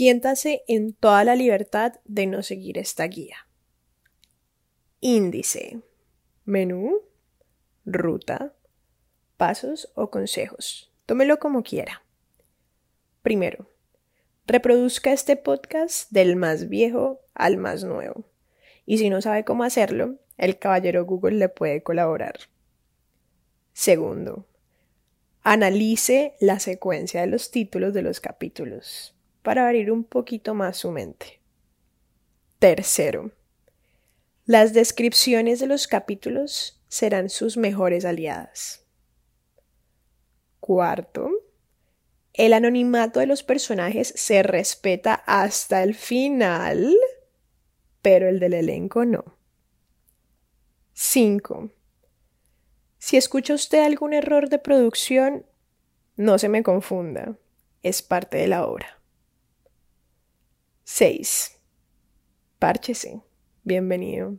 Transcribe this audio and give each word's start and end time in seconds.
Siéntase 0.00 0.64
en 0.66 0.94
toda 0.94 1.24
la 1.24 1.36
libertad 1.36 2.00
de 2.06 2.24
no 2.24 2.42
seguir 2.42 2.78
esta 2.78 3.04
guía. 3.04 3.36
Índice. 5.00 5.82
Menú. 6.46 7.02
Ruta. 7.84 8.54
Pasos 9.36 9.92
o 9.94 10.10
consejos. 10.10 10.90
Tómelo 11.04 11.38
como 11.38 11.62
quiera. 11.62 12.02
Primero, 13.20 13.68
reproduzca 14.46 15.12
este 15.12 15.36
podcast 15.36 16.10
del 16.10 16.34
más 16.34 16.70
viejo 16.70 17.20
al 17.34 17.58
más 17.58 17.84
nuevo. 17.84 18.24
Y 18.86 18.96
si 18.96 19.10
no 19.10 19.20
sabe 19.20 19.44
cómo 19.44 19.64
hacerlo, 19.64 20.16
el 20.38 20.58
caballero 20.58 21.04
Google 21.04 21.36
le 21.36 21.50
puede 21.50 21.82
colaborar. 21.82 22.38
Segundo, 23.74 24.46
analice 25.42 26.36
la 26.40 26.58
secuencia 26.58 27.20
de 27.20 27.26
los 27.26 27.50
títulos 27.50 27.92
de 27.92 28.00
los 28.00 28.20
capítulos 28.20 29.14
para 29.42 29.66
abrir 29.66 29.90
un 29.90 30.04
poquito 30.04 30.54
más 30.54 30.78
su 30.78 30.90
mente. 30.90 31.40
Tercero, 32.58 33.32
las 34.44 34.72
descripciones 34.72 35.60
de 35.60 35.66
los 35.66 35.86
capítulos 35.86 36.82
serán 36.88 37.30
sus 37.30 37.56
mejores 37.56 38.04
aliadas. 38.04 38.84
Cuarto, 40.58 41.30
el 42.34 42.52
anonimato 42.52 43.20
de 43.20 43.26
los 43.26 43.42
personajes 43.42 44.12
se 44.16 44.42
respeta 44.42 45.14
hasta 45.26 45.82
el 45.82 45.94
final, 45.94 46.96
pero 48.02 48.28
el 48.28 48.40
del 48.40 48.54
elenco 48.54 49.04
no. 49.04 49.36
5. 50.92 51.70
Si 52.98 53.16
escucha 53.16 53.54
usted 53.54 53.84
algún 53.84 54.12
error 54.12 54.48
de 54.48 54.58
producción, 54.58 55.46
no 56.16 56.38
se 56.38 56.48
me 56.48 56.62
confunda, 56.62 57.38
es 57.82 58.02
parte 58.02 58.36
de 58.36 58.48
la 58.48 58.66
obra. 58.66 58.99
6. 60.92 61.56
Párchese. 62.58 63.22
Bienvenido. 63.62 64.36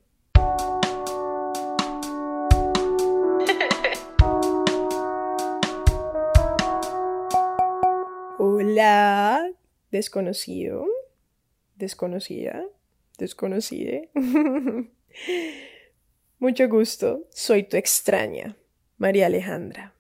Hola, 8.38 9.50
desconocido, 9.92 10.86
desconocida, 11.78 12.66
desconocide. 13.18 14.12
Mucho 16.40 16.68
gusto, 16.68 17.28
soy 17.32 17.64
tu 17.64 17.78
extraña, 17.78 18.58
María 18.98 19.28
Alejandra. 19.28 19.96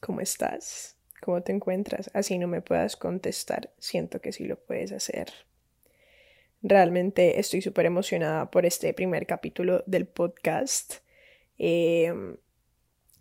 ¿Cómo 0.00 0.20
estás? 0.20 0.96
¿Cómo 1.22 1.42
te 1.42 1.52
encuentras? 1.52 2.10
Así 2.12 2.38
no 2.38 2.46
me 2.46 2.60
puedas 2.60 2.94
contestar, 2.96 3.72
siento 3.78 4.20
que 4.20 4.32
sí 4.32 4.44
lo 4.44 4.60
puedes 4.60 4.92
hacer. 4.92 5.47
Realmente 6.62 7.38
estoy 7.38 7.62
súper 7.62 7.86
emocionada 7.86 8.50
por 8.50 8.66
este 8.66 8.92
primer 8.92 9.26
capítulo 9.26 9.84
del 9.86 10.06
podcast. 10.06 10.96
Em, 11.56 12.36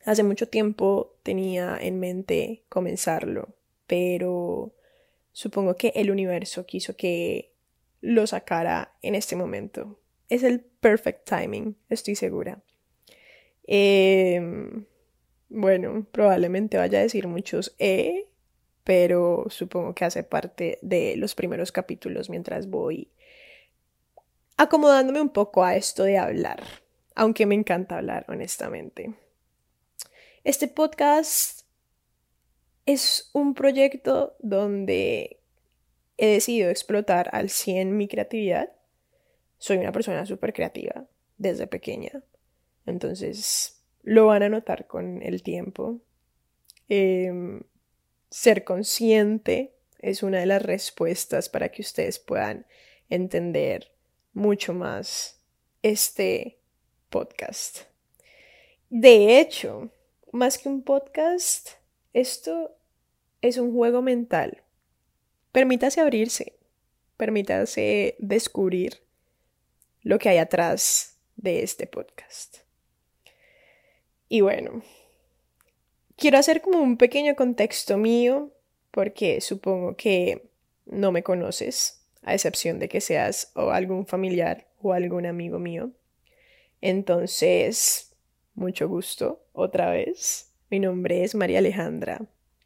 hace 0.05 0.23
mucho 0.23 0.47
tiempo 0.49 1.15
tenía 1.21 1.77
en 1.79 1.99
mente 1.99 2.63
comenzarlo, 2.67 3.55
pero 3.85 4.73
supongo 5.33 5.75
que 5.75 5.91
el 5.95 6.09
universo 6.09 6.65
quiso 6.65 6.95
que 6.95 7.53
lo 8.01 8.25
sacara 8.25 8.95
en 9.03 9.13
este 9.13 9.35
momento. 9.35 9.99
Es 10.29 10.43
el 10.43 10.61
perfect 10.61 11.29
timing, 11.29 11.75
estoy 11.89 12.15
segura. 12.15 12.63
Em, 13.67 14.85
bueno, 15.49 16.07
probablemente 16.11 16.77
vaya 16.77 16.99
a 16.99 17.03
decir 17.03 17.27
muchos 17.27 17.75
eh, 17.77 18.27
pero 18.87 19.45
supongo 19.49 19.93
que 19.93 20.05
hace 20.05 20.23
parte 20.23 20.79
de 20.81 21.17
los 21.17 21.35
primeros 21.35 21.73
capítulos 21.73 22.29
mientras 22.29 22.69
voy 22.69 23.09
acomodándome 24.57 25.21
un 25.21 25.29
poco 25.29 25.63
a 25.63 25.75
esto 25.75 26.03
de 26.03 26.17
hablar, 26.17 26.63
aunque 27.15 27.45
me 27.45 27.55
encanta 27.55 27.97
hablar, 27.97 28.25
honestamente. 28.27 29.13
Este 30.43 30.67
podcast 30.67 31.61
es 32.87 33.29
un 33.33 33.53
proyecto 33.53 34.35
donde 34.39 35.39
he 36.17 36.27
decidido 36.27 36.71
explotar 36.71 37.29
al 37.33 37.49
100 37.49 37.95
mi 37.95 38.07
creatividad. 38.07 38.71
Soy 39.59 39.77
una 39.77 39.91
persona 39.91 40.25
súper 40.25 40.53
creativa 40.53 41.05
desde 41.37 41.67
pequeña, 41.67 42.23
entonces 42.87 43.83
lo 44.01 44.25
van 44.27 44.41
a 44.41 44.49
notar 44.49 44.87
con 44.87 45.21
el 45.21 45.43
tiempo. 45.43 46.01
Em, 46.89 47.61
ser 48.31 48.63
consciente 48.63 49.75
es 49.99 50.23
una 50.23 50.39
de 50.39 50.45
las 50.47 50.63
respuestas 50.63 51.49
para 51.49 51.69
que 51.69 51.81
ustedes 51.81 52.17
puedan 52.17 52.65
entender 53.09 53.96
mucho 54.37 54.71
más 54.75 55.39
este 55.81 56.59
podcast. 57.09 57.79
De 58.89 59.39
hecho, 59.39 59.89
más 60.31 60.59
que 60.59 60.69
un 60.69 60.83
podcast, 60.83 61.69
esto 62.13 62.77
es 63.41 63.57
un 63.57 63.73
juego 63.73 64.03
mental. 64.03 64.61
Permítase 65.51 66.01
abrirse, 66.01 66.53
permítase 67.17 68.15
descubrir 68.19 69.01
lo 70.03 70.19
que 70.19 70.29
hay 70.29 70.37
atrás 70.37 71.17
de 71.35 71.63
este 71.63 71.87
podcast. 71.87 72.57
Y 74.29 74.41
bueno, 74.41 74.83
quiero 76.15 76.37
hacer 76.37 76.61
como 76.61 76.79
un 76.79 76.97
pequeño 76.97 77.35
contexto 77.35 77.97
mío, 77.97 78.51
porque 78.91 79.41
supongo 79.41 79.95
que 79.95 80.47
no 80.85 81.11
me 81.11 81.23
conoces 81.23 81.96
a 82.27 82.33
excepción 82.33 82.77
de 82.77 82.89
que 82.89 82.99
seas 82.99 83.51
o 83.55 83.71
algún 83.71 84.05
familiar 84.05 84.67
o 84.81 84.91
algún 84.91 85.25
amigo 85.25 85.59
mío. 85.59 85.91
Entonces, 86.81 88.15
mucho 88.53 88.89
gusto 88.89 89.45
otra 89.53 89.91
vez. 89.91 90.51
Mi 90.69 90.79
nombre 90.79 91.23
es 91.23 91.35
María 91.35 91.59
Alejandra 91.59 92.21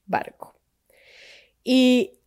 Barco. 0.08 0.56
Y 1.64 2.20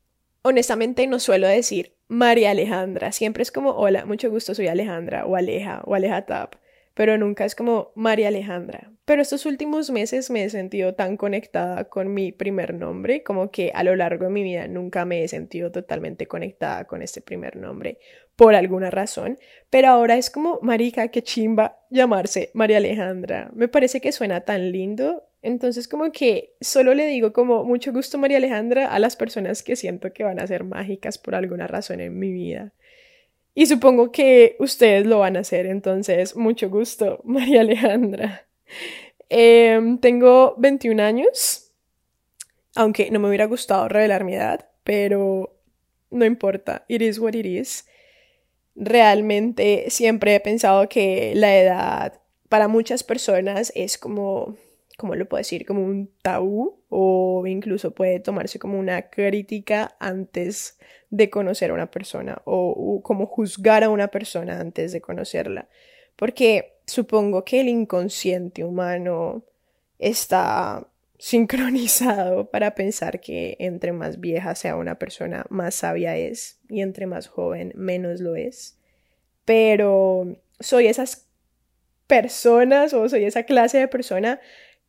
honestamente 0.42 1.08
no 1.08 1.18
suelo 1.18 1.48
decir 1.48 1.96
María 2.06 2.52
Alejandra, 2.52 3.10
siempre 3.10 3.42
es 3.42 3.50
como 3.50 3.70
hola, 3.70 4.04
mucho 4.04 4.30
gusto, 4.30 4.54
soy 4.54 4.68
Alejandra 4.68 5.26
o 5.26 5.34
Aleja 5.34 5.82
o 5.86 5.94
Aleja 5.96 6.24
Tap 6.26 6.54
pero 6.94 7.18
nunca 7.18 7.44
es 7.44 7.54
como 7.54 7.92
María 7.94 8.28
Alejandra. 8.28 8.92
Pero 9.04 9.20
estos 9.20 9.44
últimos 9.44 9.90
meses 9.90 10.30
me 10.30 10.44
he 10.44 10.50
sentido 10.50 10.94
tan 10.94 11.16
conectada 11.18 11.84
con 11.84 12.14
mi 12.14 12.32
primer 12.32 12.72
nombre, 12.72 13.22
como 13.22 13.50
que 13.50 13.70
a 13.74 13.84
lo 13.84 13.94
largo 13.96 14.24
de 14.24 14.30
mi 14.30 14.42
vida 14.42 14.66
nunca 14.66 15.04
me 15.04 15.22
he 15.22 15.28
sentido 15.28 15.70
totalmente 15.70 16.26
conectada 16.26 16.86
con 16.86 17.02
este 17.02 17.20
primer 17.20 17.56
nombre, 17.56 17.98
por 18.36 18.54
alguna 18.54 18.90
razón. 18.90 19.38
Pero 19.68 19.88
ahora 19.88 20.16
es 20.16 20.30
como, 20.30 20.58
marica, 20.62 21.08
qué 21.08 21.22
chimba 21.22 21.80
llamarse 21.90 22.50
María 22.54 22.78
Alejandra. 22.78 23.50
Me 23.54 23.68
parece 23.68 24.00
que 24.00 24.12
suena 24.12 24.42
tan 24.42 24.72
lindo. 24.72 25.24
Entonces 25.42 25.88
como 25.88 26.10
que 26.10 26.54
solo 26.62 26.94
le 26.94 27.06
digo 27.06 27.34
como 27.34 27.64
mucho 27.64 27.92
gusto 27.92 28.16
María 28.16 28.38
Alejandra 28.38 28.86
a 28.86 28.98
las 28.98 29.14
personas 29.14 29.62
que 29.62 29.76
siento 29.76 30.14
que 30.14 30.24
van 30.24 30.40
a 30.40 30.46
ser 30.46 30.64
mágicas 30.64 31.18
por 31.18 31.34
alguna 31.34 31.66
razón 31.66 32.00
en 32.00 32.18
mi 32.18 32.32
vida. 32.32 32.72
Y 33.54 33.66
supongo 33.66 34.10
que 34.10 34.56
ustedes 34.58 35.06
lo 35.06 35.20
van 35.20 35.36
a 35.36 35.40
hacer, 35.40 35.66
entonces, 35.66 36.34
mucho 36.34 36.68
gusto, 36.68 37.20
María 37.24 37.60
Alejandra. 37.60 38.46
Em, 39.28 39.98
tengo 39.98 40.54
21 40.58 41.00
años, 41.02 41.72
aunque 42.74 43.10
no 43.10 43.20
me 43.20 43.28
hubiera 43.28 43.46
gustado 43.46 43.88
revelar 43.88 44.24
mi 44.24 44.34
edad, 44.34 44.68
pero 44.82 45.56
no 46.10 46.24
importa, 46.24 46.84
it 46.88 47.00
is 47.00 47.18
what 47.18 47.34
it 47.34 47.46
is. 47.46 47.86
Realmente 48.74 49.86
siempre 49.88 50.34
he 50.34 50.40
pensado 50.40 50.88
que 50.88 51.32
la 51.36 51.56
edad 51.56 52.20
para 52.48 52.68
muchas 52.68 53.04
personas 53.04 53.72
es 53.74 53.98
como, 53.98 54.56
¿cómo 54.96 55.14
lo 55.14 55.28
puedo 55.28 55.40
decir? 55.40 55.66
Como 55.66 55.84
un 55.84 56.10
tabú 56.22 56.82
o 56.88 57.46
incluso 57.46 57.92
puede 57.92 58.20
tomarse 58.20 58.58
como 58.58 58.78
una 58.78 59.10
crítica 59.10 59.96
antes 59.98 60.78
de 61.10 61.30
conocer 61.30 61.70
a 61.70 61.74
una 61.74 61.90
persona 61.90 62.40
o, 62.44 63.00
como 63.02 63.26
juzgar 63.26 63.84
a 63.84 63.90
una 63.90 64.08
persona 64.08 64.60
antes 64.60 64.92
de 64.92 65.00
conocerla. 65.00 65.68
Porque 66.16 66.76
supongo 66.86 67.44
que 67.44 67.60
el 67.60 67.68
inconsciente 67.68 68.64
humano 68.64 69.44
está 69.98 70.86
sincronizado 71.18 72.50
para 72.50 72.74
pensar 72.74 73.20
que 73.20 73.56
entre 73.58 73.92
más 73.92 74.20
vieja 74.20 74.54
sea 74.54 74.76
una 74.76 74.98
persona, 74.98 75.46
más 75.48 75.76
sabia 75.76 76.16
es 76.16 76.60
y 76.68 76.82
entre 76.82 77.06
más 77.06 77.28
joven, 77.28 77.72
menos 77.74 78.20
lo 78.20 78.36
es. 78.36 78.78
Pero 79.44 80.36
soy 80.60 80.86
esas 80.86 81.28
personas 82.06 82.92
o 82.92 83.08
soy 83.08 83.24
esa 83.24 83.44
clase 83.44 83.78
de 83.78 83.88
persona 83.88 84.40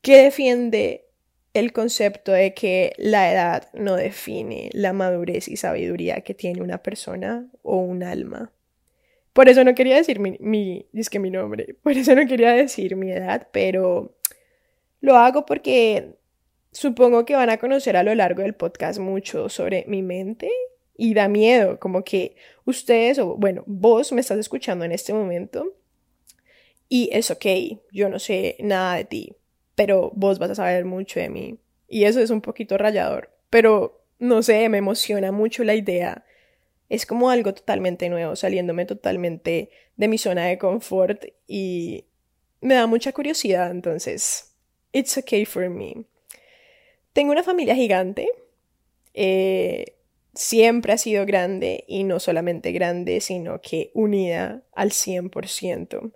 que 0.06 0.22
defiende 0.22 1.08
el 1.56 1.74
concepto 1.74 2.32
de 2.32 2.54
que 2.54 2.94
la 2.98 3.32
edad 3.32 3.74
no 3.74 3.96
define 3.96 4.70
la 4.72 4.94
madurez 4.94 5.48
y 5.48 5.58
sabiduría 5.58 6.22
que 6.22 6.36
tiene 6.36 6.62
una 6.62 6.84
persona 6.84 7.50
o 7.64 7.78
un 7.78 8.04
alma. 8.04 8.52
Por 9.34 9.50
eso 9.50 9.64
no 9.64 9.74
quería 9.74 9.96
decir 9.96 10.20
mi, 10.20 10.38
mi, 10.40 10.86
es 10.94 11.10
que 11.10 11.18
mi 11.18 11.32
nombre, 11.32 11.74
por 11.82 11.94
eso 11.94 12.14
no 12.14 12.28
quería 12.28 12.52
decir 12.52 12.96
mi 12.96 13.12
edad, 13.12 13.48
pero 13.52 14.16
lo 15.02 15.16
hago 15.16 15.48
porque 15.48 16.14
supongo 16.72 17.26
que 17.26 17.36
van 17.36 17.50
a 17.50 17.58
conocer 17.58 17.98
a 17.98 18.04
lo 18.04 18.14
largo 18.14 18.44
del 18.44 18.54
podcast 18.54 19.00
mucho 19.00 19.50
sobre 19.50 19.86
mi 19.88 20.04
mente 20.04 20.52
Y 20.96 21.16
da 21.16 21.28
miedo, 21.28 21.80
como 21.80 22.04
que 22.04 22.36
ustedes, 22.66 23.18
o 23.18 23.38
bueno, 23.38 23.64
vos 23.66 24.12
me 24.12 24.22
estás 24.22 24.38
escuchando 24.38 24.86
en 24.86 24.92
este 24.92 25.16
momento 25.16 25.74
y 26.90 27.10
es 27.12 27.32
ok, 27.32 27.46
yo 27.92 28.08
no 28.08 28.20
sé 28.20 28.56
nada 28.60 28.98
de 28.98 29.06
ti, 29.06 29.36
pero 29.76 30.12
vos 30.16 30.40
vas 30.40 30.52
a 30.52 30.56
saber 30.56 30.86
mucho 30.86 31.20
de 31.20 31.30
mí. 31.30 31.60
Y 31.88 32.06
eso 32.06 32.20
es 32.20 32.30
un 32.30 32.42
poquito 32.42 32.78
rayador, 32.78 33.30
pero 33.50 34.02
no 34.20 34.42
sé, 34.42 34.68
me 34.70 34.80
emociona 34.80 35.32
mucho 35.32 35.64
la 35.64 35.76
idea. 35.76 36.26
Es 36.90 37.06
como 37.06 37.30
algo 37.30 37.54
totalmente 37.54 38.10
nuevo, 38.10 38.36
saliéndome 38.36 38.86
totalmente 38.86 39.70
de 39.98 40.08
mi 40.08 40.18
zona 40.18 40.46
de 40.46 40.58
confort 40.58 41.26
y 41.48 42.06
me 42.62 42.76
da 42.76 42.88
mucha 42.88 43.12
curiosidad, 43.12 43.72
entonces, 43.72 44.56
it's 44.92 45.18
okay 45.18 45.46
for 45.46 45.70
me. 45.70 46.06
Tengo 47.14 47.32
una 47.32 47.44
familia 47.44 47.76
gigante, 47.76 48.28
eh, 49.14 49.96
siempre 50.34 50.94
ha 50.94 50.98
sido 50.98 51.26
grande 51.26 51.86
y 51.88 52.04
no 52.04 52.20
solamente 52.20 52.72
grande, 52.72 53.22
sino 53.22 53.62
que 53.62 53.92
unida 53.94 54.64
al 54.74 54.92
100%. 54.92 56.12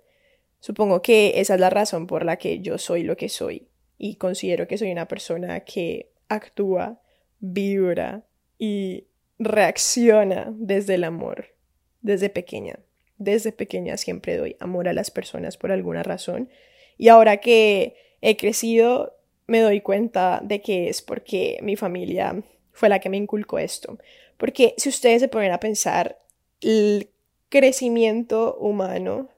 Supongo 0.60 1.02
que 1.02 1.40
esa 1.40 1.54
es 1.54 1.60
la 1.60 1.70
razón 1.70 2.06
por 2.06 2.24
la 2.24 2.36
que 2.36 2.60
yo 2.60 2.78
soy 2.78 3.02
lo 3.02 3.16
que 3.16 3.28
soy 3.28 3.68
y 3.98 4.16
considero 4.16 4.68
que 4.68 4.78
soy 4.78 4.92
una 4.92 5.08
persona 5.08 5.60
que 5.60 6.10
actúa, 6.28 7.00
vibra 7.40 8.24
y 8.58 9.06
reacciona 9.38 10.52
desde 10.54 10.94
el 10.94 11.04
amor, 11.04 11.54
desde 12.02 12.28
pequeña. 12.28 12.78
Desde 13.16 13.52
pequeña 13.52 13.96
siempre 13.96 14.36
doy 14.36 14.56
amor 14.60 14.88
a 14.88 14.92
las 14.92 15.10
personas 15.10 15.56
por 15.56 15.72
alguna 15.72 16.02
razón 16.02 16.48
y 16.96 17.08
ahora 17.08 17.38
que 17.38 17.96
he 18.20 18.36
crecido 18.36 19.16
me 19.46 19.60
doy 19.60 19.80
cuenta 19.80 20.40
de 20.44 20.60
que 20.60 20.88
es 20.88 21.02
porque 21.02 21.58
mi 21.62 21.74
familia 21.74 22.42
fue 22.72 22.88
la 22.88 23.00
que 23.00 23.08
me 23.08 23.16
inculcó 23.16 23.58
esto. 23.58 23.98
Porque 24.36 24.74
si 24.76 24.88
ustedes 24.88 25.20
se 25.20 25.28
ponen 25.28 25.52
a 25.52 25.60
pensar, 25.60 26.20
el 26.60 27.10
crecimiento 27.48 28.56
humano 28.56 29.28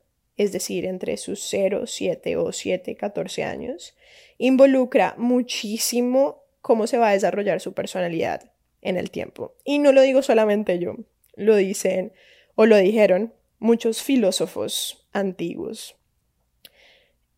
es 0.42 0.52
decir, 0.52 0.84
entre 0.86 1.16
sus 1.16 1.40
0, 1.48 1.86
7 1.86 2.36
o 2.36 2.52
7, 2.52 2.96
14 2.96 3.44
años, 3.44 3.94
involucra 4.38 5.14
muchísimo 5.18 6.44
cómo 6.60 6.86
se 6.86 6.98
va 6.98 7.10
a 7.10 7.12
desarrollar 7.12 7.60
su 7.60 7.72
personalidad 7.72 8.52
en 8.80 8.96
el 8.96 9.10
tiempo. 9.10 9.54
Y 9.64 9.78
no 9.78 9.92
lo 9.92 10.02
digo 10.02 10.22
solamente 10.22 10.78
yo, 10.78 10.96
lo 11.34 11.56
dicen 11.56 12.12
o 12.54 12.66
lo 12.66 12.76
dijeron 12.76 13.32
muchos 13.58 14.02
filósofos 14.02 15.06
antiguos. 15.12 15.96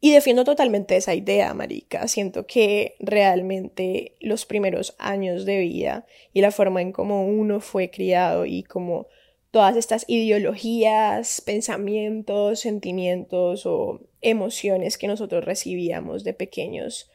Y 0.01 0.13
defiendo 0.13 0.45
totalmente 0.45 0.97
esa 0.97 1.15
idea, 1.15 1.55
Marica. 1.55 2.07
Siento 2.09 2.47
que 2.47 2.95
realmente 2.99 4.17
los 4.21 4.45
primeros 4.45 4.95
años 4.99 5.47
de 5.47 5.61
vida 5.61 6.07
y 6.35 6.43
la 6.43 6.51
forma 6.51 6.83
en 6.83 6.93
cómo 6.93 7.27
uno 7.27 7.61
fue 7.61 7.91
criado 7.91 8.45
y 8.45 8.65
cómo 8.65 9.07
todas 9.55 9.77
estas 9.77 10.05
ideologías, 10.09 11.41
pensamientos, 11.41 12.59
sentimientos 12.59 13.67
o 13.67 14.01
emociones 14.21 14.99
que 14.99 15.07
nosotros 15.07 15.45
recibíamos 15.45 16.25
de 16.25 16.35
pequeños 16.35 17.09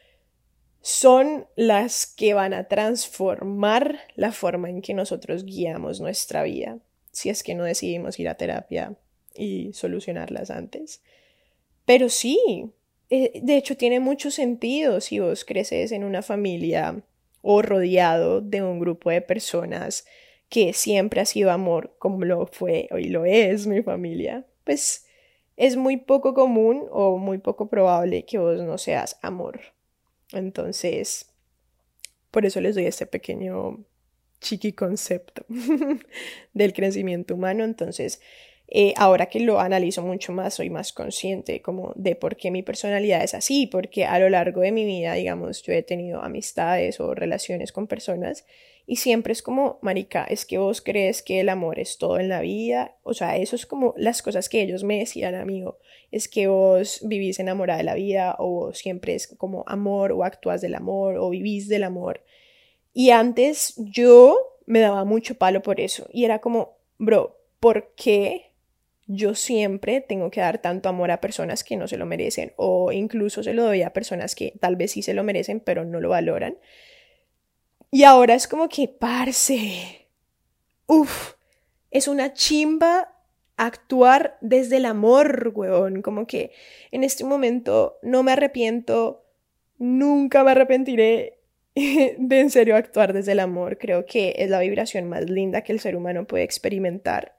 son 0.80 1.48
las 1.58 2.06
que 2.06 2.34
van 2.34 2.54
a 2.54 2.70
transformar 2.70 4.00
la 4.16 4.32
forma 4.32 4.70
en 4.70 4.82
que 4.82 4.94
nosotros 4.94 5.44
guiamos 5.44 6.00
nuestra 6.00 6.44
vida, 6.44 6.78
si 7.12 7.30
es 7.30 7.44
que 7.44 7.56
no 7.56 7.66
decidimos 7.66 8.18
ir 8.22 8.30
a 8.30 8.36
terapia 8.36 8.94
y 9.36 9.74
solucionarlas 9.74 10.50
antes. 10.50 11.02
Pero 11.84 12.08
sí, 12.08 12.72
eh, 13.10 13.42
de 13.44 13.58
hecho 13.58 13.76
tiene 13.76 14.00
mucho 14.00 14.32
sentido 14.32 15.02
si 15.02 15.20
vos 15.20 15.44
creces 15.44 15.92
en 15.92 16.06
una 16.06 16.22
familia 16.22 17.04
o 17.42 17.62
rodeado 17.62 18.40
de 18.40 18.64
un 18.64 18.80
grupo 18.80 19.10
de 19.10 19.20
personas 19.20 20.06
que 20.50 20.74
siempre 20.74 21.22
ha 21.22 21.26
sido 21.26 21.52
amor, 21.52 21.96
como 22.00 22.26
lo 22.26 22.48
fue 22.48 22.90
y 22.98 23.06
lo 23.06 23.26
es 23.26 23.68
mi 23.68 23.82
familia, 23.82 24.46
pues 24.64 25.06
es 25.58 25.76
muy 25.76 25.98
poco 25.98 26.34
común 26.34 26.88
o 26.92 27.18
muy 27.18 27.38
poco 27.38 27.70
probable 27.70 28.26
que 28.26 28.38
vos 28.40 28.60
no 28.62 28.78
seas 28.78 29.18
amor. 29.22 29.60
Entonces, 30.32 31.32
por 32.32 32.46
eso 32.46 32.62
les 32.62 32.76
doy 32.76 32.86
este 32.86 33.06
pequeño 33.06 33.84
chiqui 34.40 34.74
concepto 34.74 35.46
del 36.54 36.74
crecimiento 36.74 37.36
humano. 37.36 37.64
Entonces, 37.64 38.22
eh, 38.68 38.94
ahora 38.98 39.26
que 39.26 39.40
lo 39.40 39.60
analizo 39.60 40.04
mucho 40.04 40.32
más, 40.32 40.54
soy 40.54 40.70
más 40.70 40.94
consciente 40.94 41.62
como 41.62 41.92
de 41.96 42.16
por 42.16 42.38
qué 42.38 42.52
mi 42.52 42.62
personalidad 42.62 43.24
es 43.24 43.34
así, 43.34 43.68
porque 43.68 44.06
a 44.06 44.20
lo 44.20 44.30
largo 44.30 44.62
de 44.62 44.72
mi 44.72 44.86
vida, 44.86 45.14
digamos, 45.14 45.64
yo 45.64 45.74
he 45.74 45.84
tenido 45.84 46.22
amistades 46.22 47.00
o 47.00 47.16
relaciones 47.16 47.72
con 47.72 47.88
personas 47.88 48.46
y 48.92 48.96
siempre 48.96 49.34
es 49.34 49.44
como, 49.44 49.78
marica, 49.84 50.24
es 50.24 50.48
que 50.48 50.58
vos 50.58 50.82
crees 50.82 51.22
que 51.22 51.42
el 51.42 51.50
amor 51.50 51.78
es 51.78 52.00
todo 52.00 52.20
en 52.20 52.28
la 52.28 52.42
vida. 52.42 52.98
O 53.04 53.14
sea, 53.14 53.38
eso 53.38 53.56
es 53.56 53.68
como 53.68 53.94
las 53.98 54.24
cosas 54.24 54.50
que 54.50 54.64
ellos 54.64 54.84
me 54.84 54.98
decían, 54.98 55.36
amigo. 55.36 55.78
Es 56.10 56.28
que 56.28 56.48
vos 56.48 57.00
vivís 57.04 57.40
enamorada 57.40 57.78
de 57.78 57.84
la 57.84 57.94
vida 57.94 58.36
o 58.40 58.50
vos 58.50 58.80
siempre 58.80 59.14
es 59.14 59.28
como 59.28 59.64
amor 59.68 60.12
o 60.12 60.24
actúas 60.24 60.62
del 60.62 60.74
amor 60.74 61.18
o 61.18 61.30
vivís 61.30 61.70
del 61.70 61.84
amor. 61.84 62.24
Y 62.92 63.12
antes 63.12 63.76
yo 63.78 64.58
me 64.66 64.80
daba 64.80 65.06
mucho 65.06 65.36
palo 65.36 65.62
por 65.62 65.80
eso. 65.80 66.10
Y 66.12 66.26
era 66.26 66.40
como, 66.40 66.80
bro, 66.98 67.38
¿por 67.60 67.94
qué 67.96 68.54
yo 69.06 69.36
siempre 69.36 70.02
tengo 70.02 70.32
que 70.32 70.42
dar 70.42 70.64
tanto 70.64 70.90
amor 70.90 71.12
a 71.12 71.22
personas 71.22 71.64
que 71.64 71.78
no 71.78 71.88
se 71.88 71.98
lo 71.98 72.08
merecen? 72.08 72.54
O 72.56 72.92
incluso 72.92 73.44
se 73.44 73.54
lo 73.54 73.66
doy 73.66 73.84
a 73.84 73.94
personas 73.94 74.34
que 74.34 74.56
tal 74.60 74.78
vez 74.78 74.94
sí 74.94 75.04
se 75.04 75.14
lo 75.14 75.24
merecen, 75.24 75.60
pero 75.60 75.86
no 75.86 76.02
lo 76.02 76.10
valoran. 76.10 76.58
Y 77.92 78.04
ahora 78.04 78.36
es 78.36 78.48
como 78.48 78.70
que, 78.70 78.88
parce, 78.88 80.08
uff, 80.88 81.34
es 81.92 82.08
una 82.08 82.34
chimba 82.34 83.16
actuar 83.58 84.38
desde 84.42 84.78
el 84.78 84.86
amor, 84.86 85.52
weón. 85.56 86.02
Como 86.02 86.28
que 86.28 86.52
en 86.92 87.04
este 87.04 87.24
momento 87.24 87.98
no 88.04 88.24
me 88.24 88.34
arrepiento, 88.34 89.26
nunca 89.78 90.44
me 90.44 90.52
arrepentiré 90.52 91.40
de 91.76 92.40
en 92.40 92.50
serio 92.52 92.76
actuar 92.76 93.14
desde 93.14 93.32
el 93.32 93.40
amor. 93.40 93.78
Creo 93.78 94.06
que 94.06 94.36
es 94.38 94.50
la 94.50 94.60
vibración 94.60 95.10
más 95.10 95.30
linda 95.30 95.64
que 95.64 95.72
el 95.72 95.80
ser 95.80 95.96
humano 95.96 96.26
puede 96.28 96.44
experimentar 96.44 97.39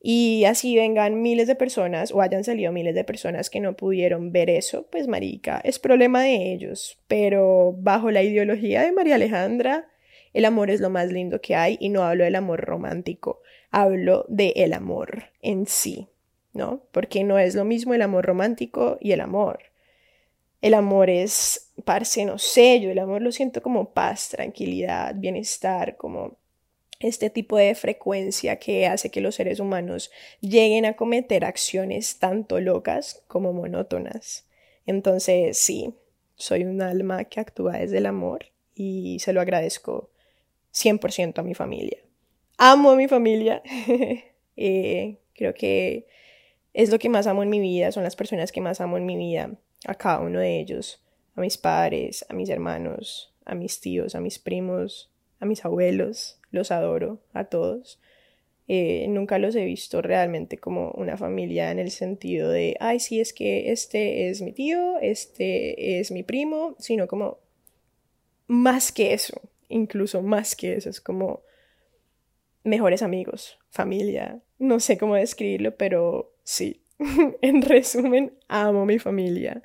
y 0.00 0.44
así 0.44 0.76
vengan 0.76 1.22
miles 1.22 1.48
de 1.48 1.56
personas 1.56 2.12
o 2.12 2.20
hayan 2.20 2.44
salido 2.44 2.72
miles 2.72 2.94
de 2.94 3.04
personas 3.04 3.50
que 3.50 3.60
no 3.60 3.76
pudieron 3.76 4.30
ver 4.30 4.48
eso, 4.48 4.86
pues 4.90 5.08
marica, 5.08 5.60
es 5.64 5.78
problema 5.78 6.22
de 6.22 6.52
ellos. 6.52 6.98
Pero 7.08 7.74
bajo 7.78 8.10
la 8.10 8.22
ideología 8.22 8.82
de 8.82 8.92
María 8.92 9.16
Alejandra, 9.16 9.88
el 10.32 10.44
amor 10.44 10.70
es 10.70 10.80
lo 10.80 10.90
más 10.90 11.10
lindo 11.10 11.40
que 11.40 11.56
hay 11.56 11.76
y 11.80 11.88
no 11.88 12.04
hablo 12.04 12.24
del 12.24 12.36
amor 12.36 12.60
romántico, 12.60 13.40
hablo 13.70 14.24
del 14.28 14.52
el 14.54 14.72
amor 14.72 15.24
en 15.42 15.66
sí, 15.66 16.08
¿no? 16.52 16.84
Porque 16.92 17.24
no 17.24 17.38
es 17.38 17.56
lo 17.56 17.64
mismo 17.64 17.94
el 17.94 18.02
amor 18.02 18.24
romántico 18.24 18.98
y 19.00 19.12
el 19.12 19.20
amor. 19.20 19.58
El 20.60 20.74
amor 20.74 21.08
es, 21.10 21.72
parce, 21.84 22.24
no 22.24 22.38
sé, 22.38 22.80
yo 22.80 22.90
el 22.90 22.98
amor 22.98 23.22
lo 23.22 23.32
siento 23.32 23.62
como 23.62 23.92
paz, 23.92 24.28
tranquilidad, 24.30 25.14
bienestar, 25.16 25.96
como 25.96 26.38
este 27.00 27.30
tipo 27.30 27.56
de 27.56 27.74
frecuencia 27.74 28.58
que 28.58 28.86
hace 28.86 29.10
que 29.10 29.20
los 29.20 29.36
seres 29.36 29.60
humanos 29.60 30.10
lleguen 30.40 30.84
a 30.84 30.96
cometer 30.96 31.44
acciones 31.44 32.18
tanto 32.18 32.60
locas 32.60 33.22
como 33.28 33.52
monótonas. 33.52 34.46
Entonces, 34.86 35.58
sí, 35.58 35.94
soy 36.34 36.64
un 36.64 36.82
alma 36.82 37.24
que 37.24 37.40
actúa 37.40 37.78
desde 37.78 37.98
el 37.98 38.06
amor 38.06 38.46
y 38.74 39.18
se 39.20 39.32
lo 39.32 39.40
agradezco 39.40 40.10
100% 40.72 41.38
a 41.38 41.42
mi 41.42 41.54
familia. 41.54 41.98
Amo 42.56 42.90
a 42.90 42.96
mi 42.96 43.08
familia. 43.08 43.62
Eh, 44.60 45.18
creo 45.34 45.54
que 45.54 46.08
es 46.74 46.90
lo 46.90 46.98
que 46.98 47.08
más 47.08 47.28
amo 47.28 47.44
en 47.44 47.48
mi 47.48 47.60
vida, 47.60 47.92
son 47.92 48.02
las 48.02 48.16
personas 48.16 48.50
que 48.50 48.60
más 48.60 48.80
amo 48.80 48.98
en 48.98 49.06
mi 49.06 49.16
vida, 49.16 49.52
a 49.86 49.94
cada 49.94 50.18
uno 50.18 50.40
de 50.40 50.58
ellos, 50.58 51.00
a 51.36 51.40
mis 51.40 51.56
padres, 51.56 52.26
a 52.28 52.34
mis 52.34 52.48
hermanos, 52.48 53.32
a 53.44 53.54
mis 53.54 53.80
tíos, 53.80 54.16
a 54.16 54.20
mis 54.20 54.40
primos, 54.40 55.12
a 55.40 55.46
mis 55.46 55.64
abuelos, 55.64 56.40
los 56.50 56.70
adoro 56.70 57.20
a 57.32 57.44
todos. 57.44 58.00
Eh, 58.66 59.06
nunca 59.08 59.38
los 59.38 59.56
he 59.56 59.64
visto 59.64 60.02
realmente 60.02 60.58
como 60.58 60.90
una 60.90 61.16
familia 61.16 61.70
en 61.70 61.78
el 61.78 61.90
sentido 61.90 62.50
de, 62.50 62.76
ay, 62.80 63.00
sí, 63.00 63.20
es 63.20 63.32
que 63.32 63.72
este 63.72 64.28
es 64.28 64.42
mi 64.42 64.52
tío, 64.52 64.98
este 65.00 65.98
es 66.00 66.10
mi 66.10 66.22
primo, 66.22 66.76
sino 66.78 67.08
como 67.08 67.38
más 68.46 68.92
que 68.92 69.14
eso, 69.14 69.40
incluso 69.68 70.22
más 70.22 70.54
que 70.54 70.74
eso, 70.74 70.90
es 70.90 71.00
como 71.00 71.42
mejores 72.62 73.02
amigos, 73.02 73.58
familia, 73.70 74.42
no 74.58 74.80
sé 74.80 74.98
cómo 74.98 75.14
describirlo, 75.14 75.76
pero 75.76 76.34
sí, 76.42 76.82
en 77.40 77.62
resumen, 77.62 78.34
amo 78.48 78.84
mi 78.84 78.98
familia, 78.98 79.62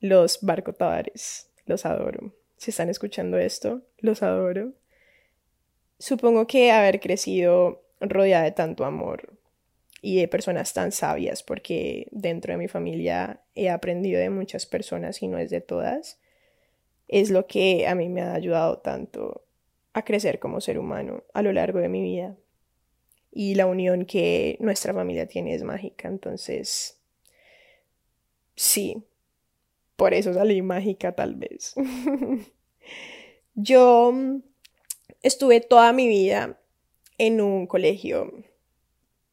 los 0.00 0.40
barcotavares, 0.42 1.50
los 1.66 1.86
adoro. 1.86 2.34
Si 2.56 2.70
están 2.70 2.88
escuchando 2.88 3.38
esto, 3.38 3.82
los 3.98 4.22
adoro. 4.22 4.72
Supongo 5.98 6.46
que 6.46 6.70
haber 6.72 7.00
crecido 7.00 7.82
rodeada 8.00 8.44
de 8.44 8.52
tanto 8.52 8.84
amor 8.84 9.32
y 10.02 10.16
de 10.16 10.28
personas 10.28 10.72
tan 10.72 10.92
sabias, 10.92 11.42
porque 11.42 12.08
dentro 12.10 12.52
de 12.52 12.58
mi 12.58 12.68
familia 12.68 13.40
he 13.54 13.70
aprendido 13.70 14.20
de 14.20 14.30
muchas 14.30 14.66
personas 14.66 15.22
y 15.22 15.28
no 15.28 15.38
es 15.38 15.50
de 15.50 15.60
todas, 15.60 16.18
es 17.08 17.30
lo 17.30 17.46
que 17.46 17.86
a 17.86 17.94
mí 17.94 18.08
me 18.08 18.22
ha 18.22 18.34
ayudado 18.34 18.78
tanto 18.78 19.44
a 19.92 20.04
crecer 20.04 20.38
como 20.38 20.60
ser 20.60 20.78
humano 20.78 21.24
a 21.32 21.42
lo 21.42 21.52
largo 21.52 21.78
de 21.78 21.88
mi 21.88 22.02
vida. 22.02 22.36
Y 23.32 23.54
la 23.54 23.66
unión 23.66 24.06
que 24.06 24.56
nuestra 24.60 24.94
familia 24.94 25.26
tiene 25.26 25.54
es 25.54 25.62
mágica. 25.62 26.08
Entonces, 26.08 26.98
sí, 28.54 29.02
por 29.96 30.14
eso 30.14 30.32
salí 30.34 30.62
mágica 30.62 31.12
tal 31.12 31.34
vez. 31.34 31.74
Yo 33.54 34.12
estuve 35.26 35.60
toda 35.60 35.92
mi 35.92 36.06
vida 36.06 36.56
en 37.18 37.40
un 37.40 37.66
colegio 37.66 38.32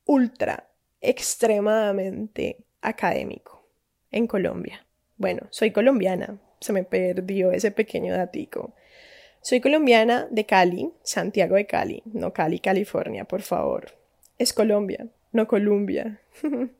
ultra, 0.05 0.67
extremadamente 1.01 2.57
académico 2.81 3.67
en 4.09 4.25
Colombia. 4.25 4.87
Bueno, 5.17 5.47
soy 5.51 5.69
colombiana, 5.69 6.39
se 6.59 6.73
me 6.73 6.83
perdió 6.83 7.51
ese 7.51 7.69
pequeño 7.69 8.17
datico. 8.17 8.73
Soy 9.41 9.61
colombiana 9.61 10.27
de 10.31 10.45
Cali, 10.47 10.89
Santiago 11.03 11.57
de 11.57 11.67
Cali, 11.67 12.01
no 12.05 12.33
Cali, 12.33 12.57
California, 12.57 13.25
por 13.25 13.43
favor. 13.43 13.91
Es 14.39 14.51
Colombia, 14.51 15.07
no 15.31 15.47
Colombia. 15.47 16.21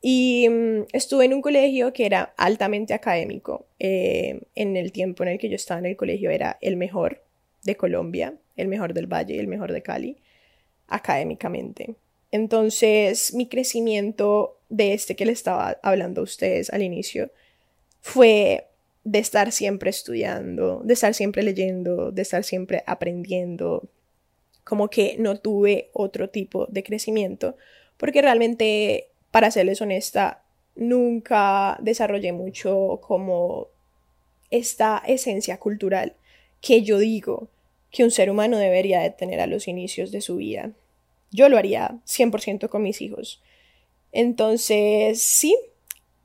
y 0.00 0.48
mm, 0.48 0.84
estuve 0.92 1.24
en 1.24 1.34
un 1.34 1.42
colegio 1.42 1.92
que 1.92 2.06
era 2.06 2.32
altamente 2.36 2.94
académico. 2.94 3.66
Eh, 3.80 4.42
en 4.54 4.76
el 4.76 4.92
tiempo 4.92 5.24
en 5.24 5.30
el 5.30 5.38
que 5.38 5.48
yo 5.48 5.56
estaba 5.56 5.80
en 5.80 5.86
el 5.86 5.96
colegio 5.96 6.30
era 6.30 6.58
el 6.60 6.76
mejor 6.76 7.24
de 7.62 7.76
Colombia, 7.76 8.34
el 8.56 8.68
mejor 8.68 8.94
del 8.94 9.06
Valle 9.06 9.34
y 9.34 9.38
el 9.38 9.48
mejor 9.48 9.72
de 9.72 9.82
Cali, 9.82 10.16
académicamente. 10.88 11.94
Entonces, 12.32 13.34
mi 13.34 13.48
crecimiento 13.48 14.58
de 14.68 14.94
este 14.94 15.16
que 15.16 15.26
le 15.26 15.32
estaba 15.32 15.78
hablando 15.82 16.20
a 16.20 16.24
ustedes 16.24 16.70
al 16.70 16.82
inicio 16.82 17.30
fue 18.00 18.68
de 19.04 19.18
estar 19.18 19.50
siempre 19.52 19.90
estudiando, 19.90 20.80
de 20.84 20.94
estar 20.94 21.14
siempre 21.14 21.42
leyendo, 21.42 22.12
de 22.12 22.22
estar 22.22 22.44
siempre 22.44 22.84
aprendiendo, 22.86 23.88
como 24.64 24.88
que 24.88 25.16
no 25.18 25.40
tuve 25.40 25.90
otro 25.92 26.30
tipo 26.30 26.66
de 26.66 26.82
crecimiento, 26.82 27.56
porque 27.96 28.22
realmente, 28.22 29.08
para 29.30 29.50
serles 29.50 29.80
honesta, 29.80 30.44
nunca 30.76 31.78
desarrollé 31.82 32.32
mucho 32.32 33.00
como 33.02 33.68
esta 34.50 35.02
esencia 35.06 35.58
cultural 35.58 36.14
que 36.60 36.82
yo 36.82 36.98
digo 36.98 37.48
que 37.90 38.04
un 38.04 38.10
ser 38.10 38.30
humano 38.30 38.58
debería 38.58 39.00
de 39.00 39.10
tener 39.10 39.40
a 39.40 39.46
los 39.46 39.68
inicios 39.68 40.12
de 40.12 40.20
su 40.20 40.36
vida. 40.36 40.72
Yo 41.30 41.48
lo 41.48 41.58
haría 41.58 41.98
100% 42.06 42.68
con 42.68 42.82
mis 42.82 43.00
hijos. 43.00 43.42
Entonces, 44.12 45.22
sí, 45.22 45.56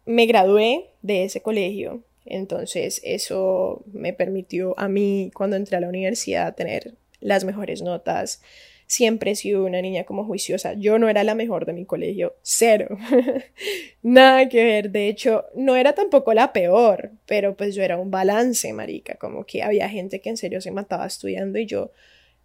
me 0.06 0.25
gradué 0.25 0.89
de 1.01 1.24
ese 1.24 1.42
colegio. 1.42 2.04
Entonces, 2.25 3.01
eso 3.04 3.84
me 3.92 4.13
permitió 4.13 4.77
a 4.80 4.88
mí, 4.88 5.32
cuando 5.34 5.56
entré 5.56 5.77
a 5.77 5.80
la 5.80 5.89
universidad, 5.89 6.56
tener 6.56 6.96
las 7.20 7.44
mejores 7.44 7.82
notas. 7.82 8.42
Siempre 8.88 9.32
he 9.32 9.36
sido 9.36 9.65
una 9.65 9.82
niña 9.82 10.04
como 10.04 10.25
juiciosa. 10.25 10.74
Yo 10.74 11.00
no 11.00 11.10
era 11.10 11.24
la 11.24 11.36
mejor 11.36 11.65
de 11.65 11.74
mi 11.74 11.86
colegio, 11.86 12.36
cero. 12.44 12.98
Nada 14.04 14.48
que 14.48 14.63
ver. 14.63 14.92
De 14.92 15.08
hecho, 15.08 15.46
no 15.56 15.75
era 15.75 15.94
tampoco 15.94 16.34
la 16.34 16.54
peor, 16.54 17.12
pero 17.25 17.56
pues 17.56 17.74
yo 17.75 17.82
era 17.84 17.98
un 17.98 18.12
balance, 18.12 18.72
marica. 18.74 19.15
Como 19.15 19.46
que 19.46 19.63
había 19.63 19.89
gente 19.89 20.22
que 20.22 20.30
en 20.30 20.38
serio 20.38 20.62
se 20.62 20.72
mataba 20.72 21.06
estudiando 21.06 21.58
y 21.58 21.65
yo 21.65 21.92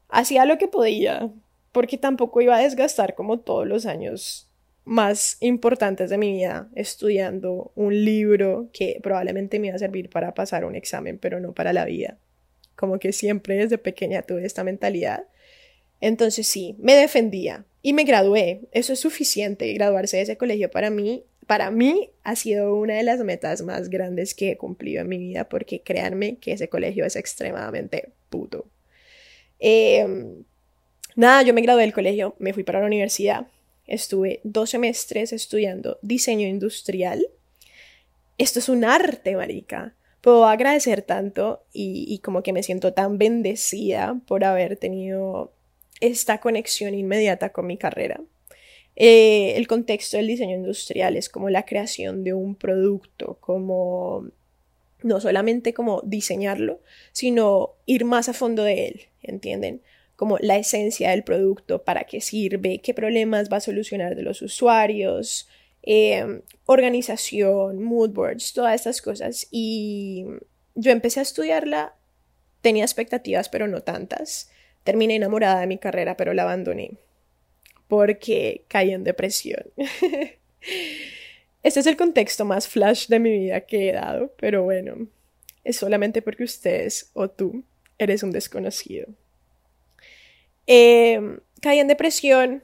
hacía 0.09 0.45
lo 0.47 0.59
que 0.59 0.69
podía, 0.69 1.31
porque 1.73 1.99
tampoco 1.99 2.41
iba 2.41 2.57
a 2.57 2.63
desgastar 2.63 3.15
como 3.15 3.41
todos 3.41 3.67
los 3.67 3.87
años 3.87 4.51
más 4.85 5.37
importantes 5.41 6.11
de 6.11 6.19
mi 6.19 6.33
vida 6.33 6.69
estudiando 6.75 7.71
un 7.75 8.05
libro 8.05 8.71
que 8.73 8.99
probablemente 9.03 9.59
me 9.61 9.69
iba 9.69 9.77
a 9.77 9.79
servir 9.79 10.11
para 10.11 10.35
pasar 10.35 10.65
un 10.65 10.75
examen, 10.75 11.19
pero 11.19 11.39
no 11.39 11.53
para 11.53 11.73
la 11.73 11.85
vida. 11.85 12.19
Como 12.77 12.99
que 12.99 13.13
siempre 13.13 13.57
desde 13.57 13.79
pequeña 13.79 14.23
tuve 14.23 14.47
esta 14.47 14.65
mentalidad. 14.65 15.25
Entonces 16.01 16.47
sí, 16.47 16.77
me 16.79 16.95
defendía 16.95 17.65
y 17.83 17.93
me 17.93 18.05
gradué. 18.05 18.63
Eso 18.73 18.93
es 18.93 19.01
suficiente. 19.01 19.73
Graduarse 19.75 20.17
de 20.17 20.23
ese 20.25 20.37
colegio 20.37 20.71
para 20.71 20.91
mí, 20.91 21.25
para 21.47 21.71
mí 21.71 22.11
ha 22.23 22.37
sido 22.37 22.75
una 22.75 22.95
de 22.95 23.03
las 23.03 23.21
metas 23.21 23.63
más 23.63 23.91
grandes 23.91 24.35
que 24.35 24.53
he 24.53 24.57
cumplido 24.57 25.03
en 25.03 25.09
mi 25.09 25.19
vida 25.19 25.49
porque 25.49 25.81
créanme 25.81 26.37
que 26.37 26.53
ese 26.53 26.69
colegio 26.69 27.05
es 27.05 27.17
extremadamente 27.17 28.11
puto. 28.29 28.67
Em, 29.59 30.45
nada, 31.17 31.43
yo 31.43 31.53
me 31.53 31.61
gradué 31.61 31.83
del 31.83 31.93
colegio, 31.93 32.35
me 32.39 32.53
fui 32.53 32.63
para 32.65 32.81
la 32.81 32.87
universidad 32.87 33.47
Estuve 33.91 34.39
dos 34.45 34.71
semestres 34.71 35.33
estudiando 35.33 35.99
diseño 36.01 36.47
industrial. 36.47 37.27
Esto 38.39 38.61
es 38.61 38.69
un 38.69 38.85
arte, 38.85 39.35
marica. 39.35 39.97
Puedo 40.21 40.47
agradecer 40.47 41.03
tanto 41.03 41.65
y, 41.73 42.21
como 42.21 42.45
que 42.45 42.53
me 42.53 42.63
siento 42.63 42.93
tan 42.93 43.19
bendecida 43.19 44.21
por 44.29 44.45
haber 44.45 44.77
tenido 44.77 45.53
esta 46.01 46.39
conexión 46.39 46.95
inmediata 46.95 47.51
con 47.51 47.67
mi 47.67 47.77
carrera. 47.77 48.21
Eh, 48.97 49.55
el 49.57 49.67
contexto 49.67 50.17
del 50.17 50.27
diseño 50.27 50.57
industrial 50.57 51.17
es 51.17 51.29
como 51.29 51.49
la 51.49 51.65
creación 51.65 52.25
de 52.25 52.35
un 52.35 52.55
producto, 52.55 53.39
como 53.41 54.29
no 55.03 55.21
solamente 55.21 55.73
como 55.73 56.03
diseñarlo, 56.05 56.81
sino 57.13 57.77
ir 57.87 58.05
más 58.05 58.29
a 58.29 58.35
fondo 58.35 58.65
de 58.65 58.89
él, 58.89 59.01
¿entienden? 59.23 59.81
como 60.21 60.37
la 60.39 60.59
esencia 60.59 61.13
del 61.13 61.25
producto, 61.25 61.83
para 61.83 62.05
qué 62.05 62.21
sirve, 62.21 62.83
qué 62.83 62.93
problemas 62.93 63.49
va 63.51 63.57
a 63.57 63.61
solucionar 63.61 64.17
de 64.17 64.23
los 64.23 64.43
usuarios, 64.43 65.49
eh, 65.83 66.43
organización, 66.67 67.83
mood 67.83 68.11
boards, 68.11 68.53
todas 68.53 68.75
estas 68.75 69.01
cosas. 69.01 69.49
Y 69.51 70.27
yo 70.75 70.93
empecé 70.93 71.21
a 71.21 71.23
estudiarla, 71.23 71.95
tenía 72.61 72.85
expectativas, 72.85 73.49
pero 73.49 73.67
no 73.67 73.81
tantas. 73.81 74.50
Terminé 74.85 75.17
enamorada 75.17 75.61
de 75.61 75.67
mi 75.67 75.79
carrera, 75.79 76.17
pero 76.17 76.35
la 76.35 76.43
abandoné 76.43 76.93
porque 77.91 78.65
caí 78.69 78.93
en 78.93 79.05
depresión. 79.05 79.65
este 81.63 81.81
es 81.81 81.87
el 81.87 81.97
contexto 81.97 82.47
más 82.47 82.69
flash 82.69 83.09
de 83.09 83.19
mi 83.19 83.31
vida 83.33 83.63
que 83.63 83.91
he 83.91 83.93
dado, 83.93 84.33
pero 84.39 84.63
bueno, 84.63 85.09
es 85.65 85.77
solamente 85.77 86.23
porque 86.23 86.45
ustedes 86.45 87.11
o 87.13 87.29
tú 87.29 87.65
eres 87.99 88.23
un 88.23 88.31
desconocido. 88.31 89.09
Eh, 90.69 91.21
caí 91.61 91.81
en 91.81 91.89
depresión 91.89 92.63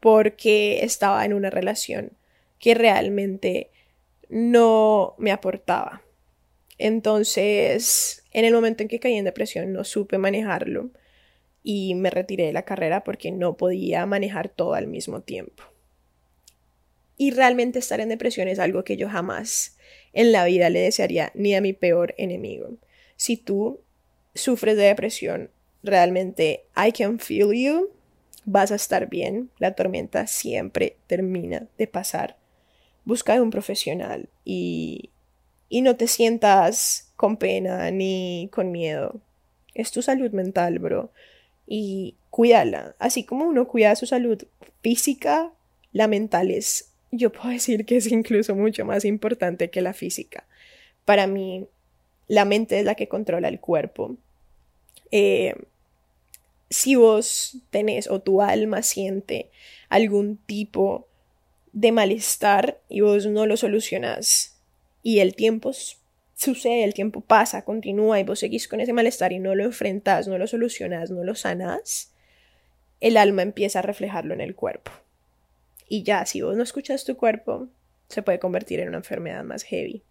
porque 0.00 0.82
estaba 0.82 1.24
en 1.26 1.34
una 1.34 1.50
relación 1.50 2.12
que 2.58 2.74
realmente 2.74 3.70
no 4.30 5.14
me 5.18 5.32
aportaba. 5.32 6.00
Entonces, 6.78 8.24
en 8.32 8.46
el 8.46 8.54
momento 8.54 8.82
en 8.82 8.88
que 8.88 9.00
caí 9.00 9.16
en 9.16 9.26
depresión, 9.26 9.70
no 9.74 9.84
supe 9.84 10.16
manejarlo 10.16 10.90
y 11.68 11.96
me 11.96 12.10
retiré 12.10 12.46
de 12.46 12.52
la 12.52 12.62
carrera 12.62 13.02
porque 13.02 13.32
no 13.32 13.56
podía 13.56 14.06
manejar 14.06 14.48
todo 14.48 14.74
al 14.74 14.86
mismo 14.86 15.22
tiempo. 15.22 15.64
Y 17.16 17.32
realmente 17.32 17.80
estar 17.80 17.98
en 17.98 18.08
depresión 18.08 18.46
es 18.46 18.60
algo 18.60 18.84
que 18.84 18.96
yo 18.96 19.08
jamás 19.08 19.76
en 20.12 20.30
la 20.30 20.44
vida 20.44 20.70
le 20.70 20.78
desearía 20.78 21.32
ni 21.34 21.56
a 21.56 21.60
mi 21.60 21.72
peor 21.72 22.14
enemigo. 22.18 22.76
Si 23.16 23.36
tú 23.36 23.80
sufres 24.32 24.76
de 24.76 24.84
depresión, 24.84 25.50
realmente 25.82 26.66
I 26.76 26.92
can 26.92 27.18
feel 27.18 27.52
you, 27.52 27.90
vas 28.44 28.70
a 28.70 28.76
estar 28.76 29.08
bien, 29.08 29.50
la 29.58 29.74
tormenta 29.74 30.28
siempre 30.28 30.98
termina 31.08 31.66
de 31.78 31.88
pasar. 31.88 32.36
Busca 33.04 33.42
un 33.42 33.50
profesional 33.50 34.28
y, 34.44 35.10
y 35.68 35.82
no 35.82 35.96
te 35.96 36.06
sientas 36.06 37.12
con 37.16 37.38
pena 37.38 37.90
ni 37.90 38.50
con 38.52 38.70
miedo. 38.70 39.20
Es 39.74 39.90
tu 39.90 40.00
salud 40.00 40.30
mental, 40.30 40.78
bro. 40.78 41.10
Y 41.66 42.16
cuídala. 42.30 42.94
Así 42.98 43.24
como 43.24 43.46
uno 43.46 43.66
cuida 43.66 43.96
su 43.96 44.06
salud 44.06 44.42
física, 44.82 45.52
la 45.92 46.06
mental 46.08 46.50
es, 46.50 46.92
yo 47.10 47.32
puedo 47.32 47.48
decir 47.48 47.84
que 47.84 47.96
es 47.96 48.06
incluso 48.06 48.54
mucho 48.54 48.84
más 48.84 49.04
importante 49.04 49.70
que 49.70 49.82
la 49.82 49.92
física. 49.92 50.46
Para 51.04 51.26
mí, 51.26 51.66
la 52.28 52.44
mente 52.44 52.78
es 52.78 52.84
la 52.84 52.94
que 52.94 53.08
controla 53.08 53.48
el 53.48 53.60
cuerpo. 53.60 54.16
Eh, 55.10 55.54
si 56.68 56.96
vos 56.96 57.58
tenés 57.70 58.10
o 58.10 58.20
tu 58.20 58.42
alma 58.42 58.82
siente 58.82 59.50
algún 59.88 60.36
tipo 60.36 61.06
de 61.72 61.92
malestar 61.92 62.80
y 62.88 63.02
vos 63.02 63.26
no 63.26 63.46
lo 63.46 63.56
solucionas 63.56 64.56
y 65.02 65.20
el 65.20 65.34
tiempo 65.36 65.72
sucede, 66.36 66.84
el 66.84 66.94
tiempo 66.94 67.20
pasa, 67.20 67.64
continúa 67.64 68.20
y 68.20 68.24
vos 68.24 68.38
seguís 68.38 68.68
con 68.68 68.80
ese 68.80 68.92
malestar 68.92 69.32
y 69.32 69.40
no 69.40 69.56
lo 69.56 69.64
enfrentas, 69.64 70.28
no 70.28 70.38
lo 70.38 70.46
solucionas, 70.46 71.10
no 71.10 71.24
lo 71.24 71.34
sanas, 71.34 72.14
el 73.00 73.16
alma 73.16 73.42
empieza 73.42 73.80
a 73.80 73.82
reflejarlo 73.82 74.32
en 74.32 74.40
el 74.40 74.54
cuerpo. 74.54 74.92
Y 75.88 76.04
ya, 76.04 76.24
si 76.26 76.42
vos 76.42 76.56
no 76.56 76.62
escuchas 76.62 77.04
tu 77.04 77.16
cuerpo, 77.16 77.68
se 78.08 78.22
puede 78.22 78.38
convertir 78.38 78.78
en 78.78 78.88
una 78.88 78.98
enfermedad 78.98 79.42
más 79.42 79.64
heavy. 79.64 80.04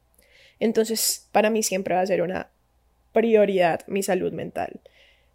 Entonces, 0.59 1.29
para 1.31 1.49
mí 1.49 1.63
siempre 1.63 1.95
va 1.95 2.01
a 2.01 2.07
ser 2.07 2.21
una 2.21 2.49
prioridad 3.13 3.81
mi 3.87 4.03
salud 4.03 4.33
mental. 4.33 4.81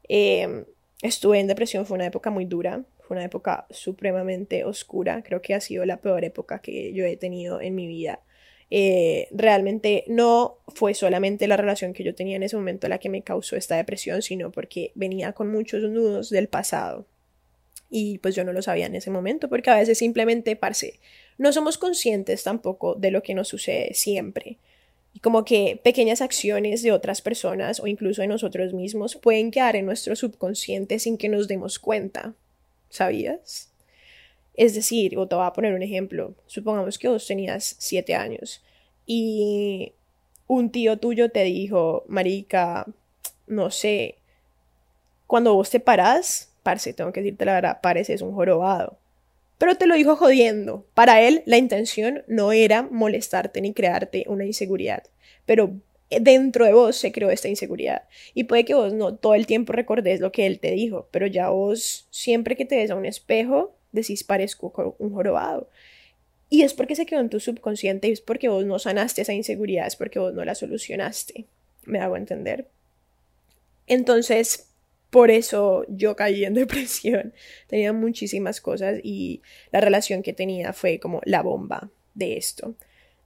Eh, 0.09 0.65
Estuve 1.03 1.41
en 1.41 1.47
depresión, 1.47 1.87
fue 1.87 1.95
una 1.95 2.07
época 2.07 2.31
muy 2.31 2.45
dura, 2.45 2.85
fue 2.99 3.17
una 3.17 3.25
época 3.25 3.67
supremamente 3.71 4.65
oscura, 4.65 5.23
creo 5.23 5.41
que 5.41 5.55
ha 5.55 5.61
sido 5.61 5.87
la 5.87 5.97
peor 5.97 6.25
época 6.25 6.59
que 6.59 6.93
yo 6.93 7.07
he 7.07 7.17
tenido 7.17 7.61
en 7.61 7.75
mi 7.75 7.87
vida. 7.87 8.21
Eh, 8.73 9.27
realmente 9.33 10.05
no 10.07 10.59
fue 10.69 10.95
solamente 10.95 11.49
la 11.49 11.57
relación 11.57 11.93
que 11.93 12.05
yo 12.05 12.15
tenía 12.15 12.37
en 12.37 12.45
ese 12.45 12.57
momento 12.57 12.89
la 12.89 12.99
que 12.99 13.09
me 13.09 13.23
causó 13.23 13.57
esta 13.57 13.77
depresión, 13.77 14.23
sino 14.23 14.53
porque 14.53 14.93
venía 14.95 15.33
con 15.33 15.51
muchos 15.51 15.83
nudos 15.83 16.31
del 16.31 16.49
pasado. 16.49 17.07
Y 17.91 18.19
pues 18.19 18.37
yo 18.37 18.45
no 18.45 18.53
lo 18.53 18.63
sabía 18.63 18.87
en 18.87 18.95
ese 18.95 19.11
momento, 19.11 19.49
porque 19.49 19.71
a 19.71 19.77
veces 19.77 19.99
simplemente, 19.99 20.55
parce, 20.55 21.01
no 21.39 21.53
somos 21.53 21.79
conscientes 21.79 22.45
tampoco 22.45 22.95
de 22.95 23.11
lo 23.11 23.23
que 23.23 23.35
nos 23.35 23.49
sucede 23.49 23.95
siempre. 23.95 24.59
Y 25.13 25.19
como 25.19 25.45
que 25.45 25.81
pequeñas 25.83 26.21
acciones 26.21 26.83
de 26.83 26.93
otras 26.93 27.21
personas 27.21 27.81
o 27.81 27.89
incluso 27.89 28.23
de 28.23 28.29
nosotros 28.29 28.73
mismos 28.73 29.17
pueden 29.17 29.51
quedar 29.51 29.75
en 29.75 29.87
nuestro 29.87 30.15
subconsciente 30.15 31.01
sin 31.01 31.19
que 31.19 31.29
nos 31.29 31.49
demos 31.49 31.81
cuenta. 31.81 32.35
¿Sabías? 32.91 33.70
Es 34.61 34.75
decir, 34.75 35.17
o 35.17 35.27
te 35.27 35.35
voy 35.35 35.47
a 35.47 35.55
poner 35.55 35.73
un 35.73 35.81
ejemplo. 35.81 36.35
Supongamos 36.45 36.99
que 36.99 37.09
vos 37.09 37.27
tenías 37.27 37.77
siete 37.79 38.15
años 38.15 38.63
y 39.07 39.95
un 40.49 40.71
tío 40.71 40.99
tuyo 40.99 41.31
te 41.31 41.45
dijo, 41.45 42.05
Marica, 42.09 42.85
no 43.47 43.71
sé, 43.71 44.17
cuando 45.27 45.55
vos 45.55 45.71
te 45.71 45.81
parás, 45.81 46.53
parce, 46.63 46.93
tengo 46.93 47.11
que 47.11 47.23
decirte 47.23 47.47
la 47.47 47.55
verdad, 47.55 47.81
pareces 47.81 48.21
un 48.21 48.35
jorobado. 48.35 48.99
Pero 49.57 49.77
te 49.77 49.87
lo 49.87 49.95
dijo 49.95 50.15
jodiendo. 50.17 50.85
Para 50.93 51.23
él, 51.23 51.43
la 51.47 51.57
intención 51.57 52.23
no 52.29 52.53
era 52.53 52.83
molestarte 52.83 53.63
ni 53.63 53.73
crearte 53.73 54.27
una 54.29 54.45
inseguridad. 54.45 55.05
Pero 55.47 55.73
dentro 56.11 56.67
de 56.67 56.75
vos 56.75 56.97
se 56.97 57.13
creó 57.13 57.31
esta 57.31 57.49
inseguridad. 57.49 58.03
Y 58.35 58.45
puede 58.45 58.67
que 58.67 58.75
vos 58.75 58.93
no 58.93 59.15
todo 59.15 59.35
el 59.35 59.47
tiempo 59.47 59.73
recordes 59.73 60.21
lo 60.21 60.33
que 60.33 60.45
él 60.45 60.61
te 60.61 60.73
dijo, 60.73 61.09
pero 61.11 61.27
ya 61.27 61.49
vos, 61.49 62.07
siempre 62.11 62.57
que 62.57 62.67
te 62.67 62.77
ves 62.77 62.91
a 62.91 62.95
un 62.97 63.07
espejo, 63.07 63.80
decís 63.93 64.25
parezco 64.25 64.97
un 64.99 65.13
jorobado. 65.13 65.69
Y 66.49 66.63
es 66.63 66.75
porque 66.75 66.97
se 66.97 67.07
quedó 67.07 67.21
en 67.21 67.31
tu 67.31 67.39
subconsciente 67.39 68.09
y 68.09 68.13
es 68.13 68.21
porque 68.21 68.49
vos 68.49 68.65
no 68.65 68.79
sanaste 68.79 69.23
esa 69.23 69.33
inseguridad, 69.33 69.87
es 69.87 69.97
porque 69.97 70.19
vos 70.19 70.35
no 70.35 70.45
la 70.45 70.57
solucionaste. 70.57 71.47
¿Me 71.85 72.01
hago 72.01 72.17
entender? 72.17 72.69
Entonces, 73.87 74.71
por 75.11 75.31
eso 75.31 75.85
yo 75.89 76.17
caí 76.17 76.45
en 76.45 76.55
depresión. 76.55 77.35
Tenía 77.69 77.93
muchísimas 77.93 78.61
cosas 78.61 78.99
y 79.03 79.43
la 79.71 79.81
relación 79.81 80.23
que 80.23 80.33
tenía 80.33 80.73
fue 80.73 80.99
como 80.99 81.21
la 81.25 81.43
bomba 81.43 81.91
de 82.15 82.37
esto. 82.37 82.75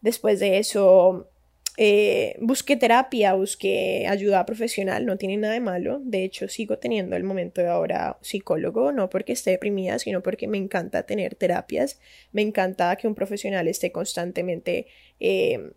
Después 0.03 0.39
de 0.39 0.59
eso, 0.59 1.31
eh, 1.77 2.37
busqué 2.41 2.77
terapia, 2.77 3.35
busqué 3.35 4.07
ayuda 4.09 4.47
profesional, 4.47 5.07
no 5.07 5.17
tiene 5.17 5.37
nada 5.37 5.55
de 5.55 5.61
malo. 5.61 6.01
De 6.05 6.23
hecho, 6.23 6.49
sigo 6.49 6.79
teniendo 6.79 7.17
el 7.17 7.25
momento 7.25 7.61
de 7.61 7.69
ahora 7.69 8.17
psicólogo, 8.21 8.93
no 8.93 9.11
porque 9.11 9.33
esté 9.33 9.51
deprimida, 9.51 9.99
sino 9.99 10.23
porque 10.23 10.47
me 10.47 10.59
encanta 10.59 11.05
tener 11.05 11.35
terapias. 11.35 11.99
Me 12.33 12.43
encanta 12.43 12.95
que 12.97 13.09
un 13.09 13.15
profesional 13.17 13.67
esté 13.67 13.91
constantemente 13.91 14.87
eh, 15.19 15.73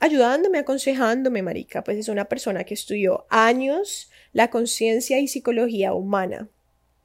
ayudándome, 0.00 0.58
aconsejándome, 0.58 1.42
marica. 1.42 1.82
Pues 1.82 1.96
es 1.96 2.08
una 2.08 2.26
persona 2.26 2.64
que 2.64 2.74
estudió 2.74 3.26
años 3.30 4.10
la 4.32 4.50
conciencia 4.50 5.18
y 5.18 5.28
psicología 5.28 5.94
humana, 5.94 6.48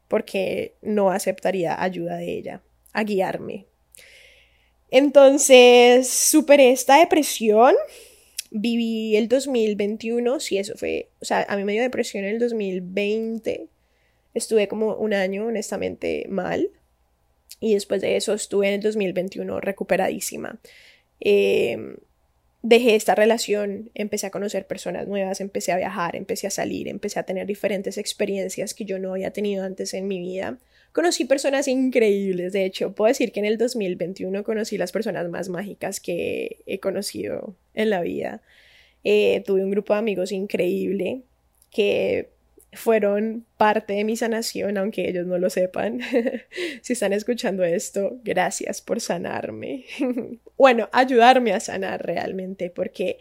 porque 0.09 0.75
no 0.81 1.11
aceptaría 1.11 1.81
ayuda 1.81 2.17
de 2.17 2.37
ella 2.37 2.61
a 2.91 3.03
guiarme. 3.03 3.67
Entonces, 4.91 6.09
superé 6.09 6.71
esta 6.71 6.99
depresión 6.99 7.73
viví 8.53 9.17
el 9.17 9.27
2021, 9.27 10.39
sí, 10.39 10.59
eso 10.59 10.75
fue, 10.75 11.09
o 11.19 11.25
sea, 11.25 11.45
a 11.49 11.57
mí 11.57 11.63
me 11.63 11.73
dio 11.73 11.81
depresión 11.81 12.23
en 12.23 12.35
el 12.35 12.39
2020, 12.39 13.67
estuve 14.35 14.67
como 14.67 14.95
un 14.95 15.13
año 15.13 15.47
honestamente 15.47 16.25
mal 16.29 16.69
y 17.59 17.73
después 17.73 18.01
de 18.01 18.15
eso 18.15 18.33
estuve 18.33 18.67
en 18.67 18.75
el 18.75 18.81
2021 18.81 19.59
recuperadísima. 19.59 20.59
Em, 21.19 21.97
dejé 22.61 22.95
esta 22.95 23.15
relación, 23.15 23.89
empecé 23.95 24.27
a 24.27 24.31
conocer 24.31 24.67
personas 24.67 25.07
nuevas, 25.07 25.41
empecé 25.41 25.71
a 25.71 25.77
viajar, 25.77 26.15
empecé 26.15 26.45
a 26.45 26.51
salir, 26.51 26.87
empecé 26.87 27.19
a 27.19 27.23
tener 27.23 27.47
diferentes 27.47 27.97
experiencias 27.97 28.75
que 28.75 28.85
yo 28.85 28.99
no 28.99 29.13
había 29.13 29.31
tenido 29.31 29.65
antes 29.65 29.95
en 29.95 30.07
mi 30.07 30.19
vida. 30.19 30.59
Conocí 30.93 31.25
personas 31.25 31.67
increíbles, 31.67 32.53
de 32.53 32.65
hecho, 32.65 32.93
puedo 32.93 33.07
decir 33.07 33.31
que 33.31 33.39
en 33.39 33.47
el 33.47 33.57
2021 33.57 34.43
conocí 34.43 34.77
las 34.77 34.91
personas 34.91 35.27
más 35.27 35.49
mágicas 35.49 35.99
que 35.99 36.59
he 36.67 36.79
conocido 36.79 37.55
en 37.73 37.89
la 37.89 38.01
vida. 38.01 38.43
Eh, 39.03 39.41
tuve 39.43 39.63
un 39.63 39.71
grupo 39.71 39.93
de 39.93 39.99
amigos 39.99 40.31
increíble 40.31 41.23
que 41.71 42.29
fueron 42.73 43.43
parte 43.57 43.93
de 43.93 44.03
mi 44.03 44.15
sanación, 44.15 44.77
aunque 44.77 45.09
ellos 45.09 45.25
no 45.25 45.39
lo 45.39 45.49
sepan. 45.49 45.99
si 46.81 46.93
están 46.93 47.11
escuchando 47.11 47.63
esto, 47.63 48.19
gracias 48.23 48.79
por 48.81 49.01
sanarme. 49.01 49.85
bueno, 50.57 50.89
ayudarme 50.91 51.53
a 51.53 51.59
sanar 51.59 52.05
realmente, 52.05 52.69
porque 52.69 53.17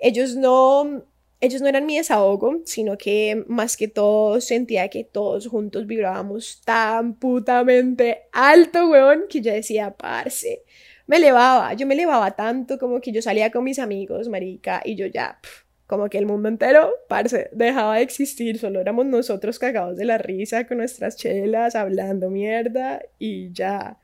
ellos 0.00 0.34
no 0.34 1.04
ellos 1.44 1.62
no 1.62 1.68
eran 1.68 1.86
mi 1.86 1.96
desahogo, 1.96 2.60
sino 2.64 2.98
que 2.98 3.44
más 3.48 3.76
que 3.76 3.88
todo 3.88 4.40
sentía 4.40 4.88
que 4.88 5.04
todos 5.04 5.46
juntos 5.46 5.86
vibrábamos 5.86 6.60
tan 6.64 7.14
putamente 7.14 8.22
alto, 8.32 8.88
weón, 8.88 9.24
que 9.28 9.40
yo 9.40 9.52
decía, 9.52 9.90
parce, 9.92 10.62
me 11.06 11.16
elevaba, 11.16 11.74
yo 11.74 11.86
me 11.86 11.94
elevaba 11.94 12.32
tanto 12.32 12.78
como 12.78 13.00
que 13.00 13.12
yo 13.12 13.22
salía 13.22 13.50
con 13.50 13.64
mis 13.64 13.78
amigos, 13.78 14.28
marica, 14.28 14.82
y 14.84 14.96
yo 14.96 15.06
ya, 15.06 15.38
como 15.86 16.08
que 16.08 16.18
el 16.18 16.26
mundo 16.26 16.48
entero, 16.48 16.92
parce, 17.08 17.48
dejaba 17.52 17.96
de 17.96 18.02
existir, 18.02 18.58
solo 18.58 18.80
éramos 18.80 19.06
nosotros 19.06 19.58
cagados 19.58 19.96
de 19.96 20.06
la 20.06 20.18
risa 20.18 20.66
con 20.66 20.78
nuestras 20.78 21.16
chelas, 21.16 21.76
hablando 21.76 22.30
mierda, 22.30 23.02
y 23.18 23.52
ya. 23.52 23.98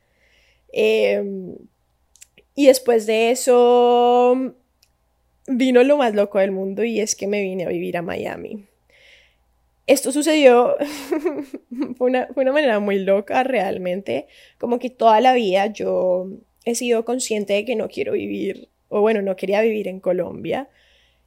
Em, 0.72 1.56
y 2.54 2.66
después 2.66 3.06
de 3.06 3.30
eso 3.30 4.54
vino 5.50 5.82
lo 5.82 5.96
más 5.96 6.14
loco 6.14 6.38
del 6.38 6.52
mundo 6.52 6.84
y 6.84 7.00
es 7.00 7.16
que 7.16 7.26
me 7.26 7.42
vine 7.42 7.64
a 7.64 7.68
vivir 7.68 7.96
a 7.96 8.02
Miami. 8.02 8.66
Esto 9.86 10.12
sucedió, 10.12 10.76
fue, 11.98 12.08
una, 12.08 12.28
fue 12.32 12.44
una 12.44 12.52
manera 12.52 12.78
muy 12.78 13.00
loca 13.00 13.42
realmente, 13.42 14.28
como 14.58 14.78
que 14.78 14.90
toda 14.90 15.20
la 15.20 15.34
vida 15.34 15.66
yo 15.66 16.28
he 16.64 16.76
sido 16.76 17.04
consciente 17.04 17.54
de 17.54 17.64
que 17.64 17.74
no 17.74 17.88
quiero 17.88 18.12
vivir, 18.12 18.68
o 18.88 19.00
bueno, 19.00 19.22
no 19.22 19.34
quería 19.34 19.60
vivir 19.62 19.88
en 19.88 19.98
Colombia. 20.00 20.68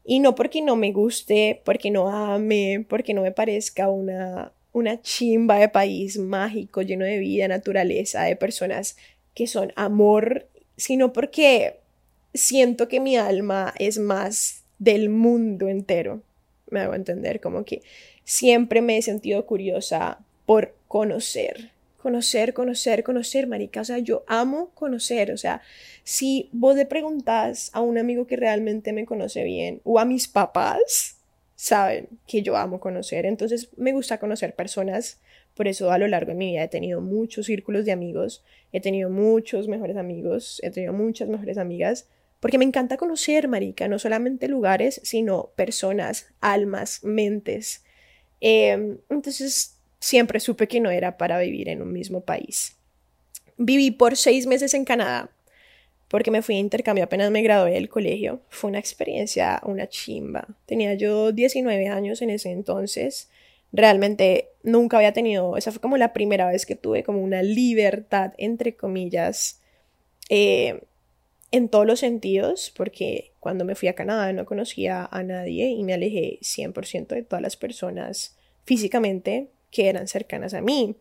Y 0.05 0.19
no 0.19 0.35
porque 0.35 0.61
no 0.61 0.75
me 0.75 0.91
guste, 0.91 1.61
porque 1.63 1.89
no 1.91 2.09
ame, 2.09 2.85
porque 2.87 3.13
no 3.13 3.21
me 3.21 3.31
parezca 3.31 3.89
una, 3.89 4.53
una 4.73 5.01
chimba 5.01 5.57
de 5.59 5.69
país 5.69 6.17
mágico, 6.17 6.81
lleno 6.81 7.05
de 7.05 7.19
vida, 7.19 7.47
naturaleza, 7.47 8.23
de 8.23 8.35
personas 8.35 8.97
que 9.33 9.47
son 9.47 9.71
amor, 9.75 10.47
sino 10.75 11.13
porque 11.13 11.82
siento 12.33 12.87
que 12.87 12.99
mi 12.99 13.15
alma 13.17 13.73
es 13.77 13.99
más 13.99 14.63
del 14.79 15.09
mundo 15.09 15.67
entero. 15.67 16.21
Me 16.69 16.81
hago 16.81 16.95
entender, 16.95 17.39
como 17.39 17.65
que 17.65 17.81
siempre 18.23 18.81
me 18.81 18.97
he 18.97 19.01
sentido 19.01 19.45
curiosa 19.45 20.19
por 20.45 20.75
conocer, 20.87 21.71
conocer, 22.01 22.53
conocer, 22.53 23.03
conocer, 23.03 23.47
marica. 23.47 23.81
O 23.81 23.85
sea, 23.85 23.99
yo 23.99 24.23
amo 24.27 24.71
conocer. 24.73 25.31
O 25.31 25.37
sea, 25.37 25.61
si 26.03 26.49
vos 26.51 26.75
le 26.75 26.85
preguntas 26.85 27.69
a 27.73 27.81
un 27.81 27.97
amigo 27.97 28.27
que 28.27 28.35
realmente 28.35 28.93
me 28.93 29.05
conoce 29.05 29.43
bien 29.43 29.81
o 29.83 29.99
a 29.99 30.05
mis 30.05 30.27
papás, 30.27 31.17
saben 31.55 32.09
que 32.27 32.41
yo 32.41 32.57
amo 32.57 32.79
conocer. 32.79 33.25
Entonces, 33.25 33.69
me 33.77 33.93
gusta 33.93 34.19
conocer 34.19 34.55
personas. 34.55 35.19
Por 35.55 35.67
eso 35.67 35.91
a 35.91 35.97
lo 35.97 36.07
largo 36.07 36.31
de 36.31 36.37
mi 36.37 36.51
vida 36.51 36.63
he 36.63 36.67
tenido 36.67 36.99
muchos 36.99 37.45
círculos 37.45 37.85
de 37.85 37.91
amigos, 37.91 38.43
he 38.71 38.81
tenido 38.81 39.11
muchos 39.11 39.67
mejores 39.67 39.97
amigos, 39.97 40.59
he 40.63 40.71
tenido 40.71 40.93
muchas 40.93 41.29
mejores 41.29 41.59
amigas, 41.59 42.07
porque 42.43 42.57
me 42.57 42.65
encanta 42.65 42.97
conocer, 42.97 43.47
marica, 43.47 43.87
no 43.87 43.97
solamente 43.99 44.49
lugares, 44.49 44.99
sino 45.05 45.51
personas, 45.55 46.27
almas, 46.41 47.01
mentes. 47.01 47.85
Em, 48.41 48.97
entonces, 49.09 49.79
siempre 49.97 50.41
supe 50.41 50.67
que 50.67 50.81
no 50.81 50.91
era 50.91 51.17
para 51.17 51.39
vivir 51.39 51.69
en 51.69 51.81
un 51.81 51.93
mismo 51.93 52.19
país. 52.25 52.75
Viví 53.55 53.91
por 53.91 54.17
seis 54.17 54.45
meses 54.45 54.73
en 54.73 54.83
Canadá, 54.83 55.29
porque 56.09 56.31
me 56.31 56.41
fui 56.41 56.55
a 56.55 56.59
intercambio 56.59 57.05
apenas 57.05 57.31
me 57.31 57.43
gradué 57.43 57.71
del 57.75 57.87
colegio. 57.87 58.41
Fue 58.49 58.69
una 58.69 58.79
experiencia, 58.79 59.61
una 59.63 59.87
chimba. 59.87 60.45
Tenía 60.65 60.95
yo 60.95 61.31
19 61.31 61.87
años 61.87 62.21
en 62.21 62.29
ese 62.29 62.51
entonces. 62.51 63.29
Realmente 63.71 64.49
nunca 64.63 64.97
había 64.97 65.13
tenido, 65.13 65.55
esa 65.55 65.71
fue 65.71 65.79
como 65.79 65.95
la 65.95 66.11
primera 66.11 66.49
vez 66.49 66.65
que 66.65 66.75
tuve 66.75 67.05
como 67.05 67.21
una 67.21 67.41
libertad, 67.41 68.33
entre 68.37 68.75
comillas, 68.75 69.61
eh, 70.27 70.81
en 71.53 71.69
todos 71.69 71.85
los 71.85 71.99
sentidos, 71.99 72.73
porque 72.75 73.31
cuando 73.39 73.63
me 73.63 73.75
fui 73.75 73.87
a 73.87 73.93
Canadá 73.93 74.33
no 74.33 74.43
conocía 74.43 75.07
a 75.11 75.21
nadie 75.21 75.69
y 75.69 75.83
me 75.83 75.93
alejé 75.93 76.39
100% 76.41 77.09
de 77.09 77.21
todas 77.21 77.43
las 77.43 77.57
personas 77.57 78.35
físicamente 78.65 79.49
que 79.69 79.87
eran 79.87 80.07
cercanas 80.07 80.55
a 80.55 80.61
mí. 80.61 80.95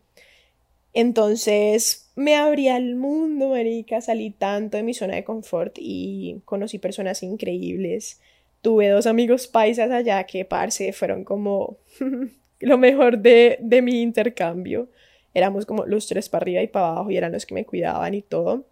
Entonces 0.93 2.11
me 2.15 2.35
abrí 2.35 2.67
al 2.67 2.93
mundo, 2.93 3.49
marica, 3.49 3.99
salí 3.99 4.29
tanto 4.29 4.77
de 4.77 4.83
mi 4.83 4.93
zona 4.93 5.15
de 5.15 5.23
confort 5.23 5.75
y 5.79 6.39
conocí 6.45 6.77
personas 6.77 7.23
increíbles. 7.23 8.21
Tuve 8.61 8.89
dos 8.89 9.07
amigos 9.07 9.47
paisas 9.47 9.89
allá 9.89 10.23
que, 10.25 10.45
parce, 10.45 10.93
fueron 10.93 11.23
como 11.23 11.77
lo 12.59 12.77
mejor 12.77 13.17
de, 13.17 13.57
de 13.59 13.81
mi 13.81 14.03
intercambio. 14.03 14.87
Éramos 15.33 15.65
como 15.65 15.87
los 15.87 16.05
tres 16.05 16.29
para 16.29 16.43
arriba 16.43 16.61
y 16.61 16.67
para 16.67 16.89
abajo 16.89 17.09
y 17.09 17.17
eran 17.17 17.31
los 17.31 17.47
que 17.47 17.55
me 17.55 17.65
cuidaban 17.65 18.13
y 18.13 18.21
todo. 18.21 18.67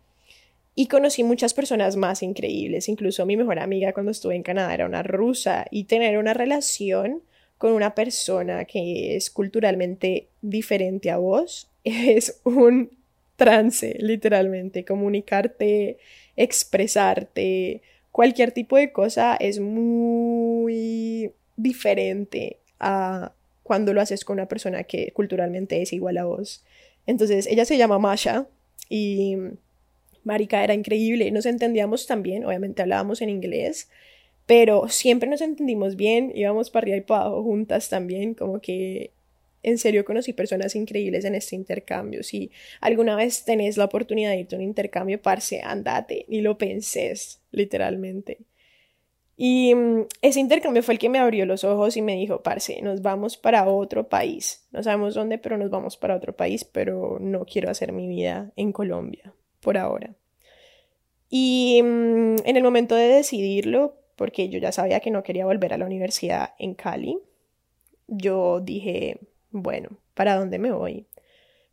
Y 0.81 0.87
conocí 0.87 1.23
muchas 1.23 1.53
personas 1.53 1.95
más 1.95 2.23
increíbles, 2.23 2.89
incluso 2.89 3.23
mi 3.27 3.37
mejor 3.37 3.59
amiga 3.59 3.93
cuando 3.93 4.11
estuve 4.11 4.35
en 4.35 4.41
Canadá 4.41 4.73
era 4.73 4.87
una 4.87 5.03
rusa 5.03 5.67
y 5.69 5.83
tener 5.83 6.17
una 6.17 6.33
relación 6.33 7.21
con 7.59 7.73
una 7.73 7.93
persona 7.93 8.65
que 8.65 9.15
es 9.15 9.29
culturalmente 9.29 10.29
diferente 10.41 11.11
a 11.11 11.17
vos 11.17 11.69
es 11.83 12.41
un 12.45 12.89
trance, 13.35 13.95
literalmente. 13.99 14.83
Comunicarte, 14.83 15.99
expresarte, 16.35 17.83
cualquier 18.11 18.51
tipo 18.51 18.75
de 18.75 18.91
cosa 18.91 19.35
es 19.35 19.59
muy 19.59 21.31
diferente 21.57 22.57
a 22.79 23.33
cuando 23.61 23.93
lo 23.93 24.01
haces 24.01 24.25
con 24.25 24.39
una 24.39 24.47
persona 24.47 24.85
que 24.85 25.11
culturalmente 25.11 25.79
es 25.79 25.93
igual 25.93 26.17
a 26.17 26.25
vos. 26.25 26.63
Entonces, 27.05 27.45
ella 27.45 27.65
se 27.65 27.77
llama 27.77 27.99
Masha 27.99 28.47
y 28.89 29.37
Marica 30.23 30.63
era 30.63 30.73
increíble, 30.73 31.31
nos 31.31 31.45
entendíamos 31.45 32.07
también, 32.07 32.45
obviamente 32.45 32.81
hablábamos 32.81 33.21
en 33.21 33.29
inglés, 33.29 33.89
pero 34.45 34.87
siempre 34.89 35.29
nos 35.29 35.41
entendimos 35.41 35.95
bien, 35.95 36.31
íbamos 36.35 36.69
para 36.69 36.83
arriba 36.83 36.97
y 36.97 37.01
para 37.01 37.21
abajo 37.21 37.43
juntas 37.43 37.89
también, 37.89 38.33
como 38.33 38.59
que 38.59 39.11
en 39.63 39.77
serio 39.77 40.05
conocí 40.05 40.33
personas 40.33 40.75
increíbles 40.75 41.25
en 41.25 41.35
este 41.35 41.55
intercambio. 41.55 42.23
Si 42.23 42.51
alguna 42.79 43.15
vez 43.15 43.45
tenés 43.45 43.77
la 43.77 43.85
oportunidad 43.85 44.31
de 44.31 44.39
irte 44.39 44.55
a 44.55 44.59
un 44.59 44.63
intercambio, 44.63 45.21
parce, 45.21 45.61
andate, 45.61 46.25
ni 46.27 46.41
lo 46.41 46.57
pensés, 46.57 47.41
literalmente. 47.51 48.39
Y 49.37 49.73
mm, 49.73 50.05
ese 50.21 50.39
intercambio 50.39 50.83
fue 50.83 50.95
el 50.95 50.99
que 50.99 51.09
me 51.09 51.19
abrió 51.19 51.45
los 51.45 51.63
ojos 51.63 51.97
y 51.97 52.01
me 52.01 52.15
dijo, 52.15 52.43
parce, 52.43 52.81
nos 52.81 53.01
vamos 53.01 53.37
para 53.37 53.67
otro 53.67 54.07
país. 54.09 54.67
No 54.71 54.83
sabemos 54.83 55.15
dónde, 55.15 55.37
pero 55.37 55.57
nos 55.57 55.69
vamos 55.69 55.97
para 55.97 56.15
otro 56.15 56.35
país, 56.35 56.63
pero 56.63 57.17
no 57.19 57.45
quiero 57.45 57.69
hacer 57.69 57.91
mi 57.91 58.07
vida 58.07 58.51
en 58.55 58.71
Colombia, 58.71 59.33
por 59.61 59.77
ahora. 59.77 60.15
Y 61.29 61.81
mm, 61.81 62.35
en 62.45 62.57
el 62.57 62.63
momento 62.63 62.95
de 62.95 63.07
decidirlo, 63.07 63.95
porque 64.15 64.49
yo 64.49 64.59
ya 64.59 64.71
sabía 64.71 64.99
que 64.99 65.11
no 65.11 65.23
quería 65.23 65.45
volver 65.45 65.73
a 65.73 65.77
la 65.77 65.85
universidad 65.85 66.53
en 66.59 66.75
Cali, 66.75 67.17
yo 68.07 68.59
dije, 68.59 69.19
bueno, 69.49 69.89
¿para 70.13 70.35
dónde 70.35 70.59
me 70.59 70.71
voy? 70.71 71.07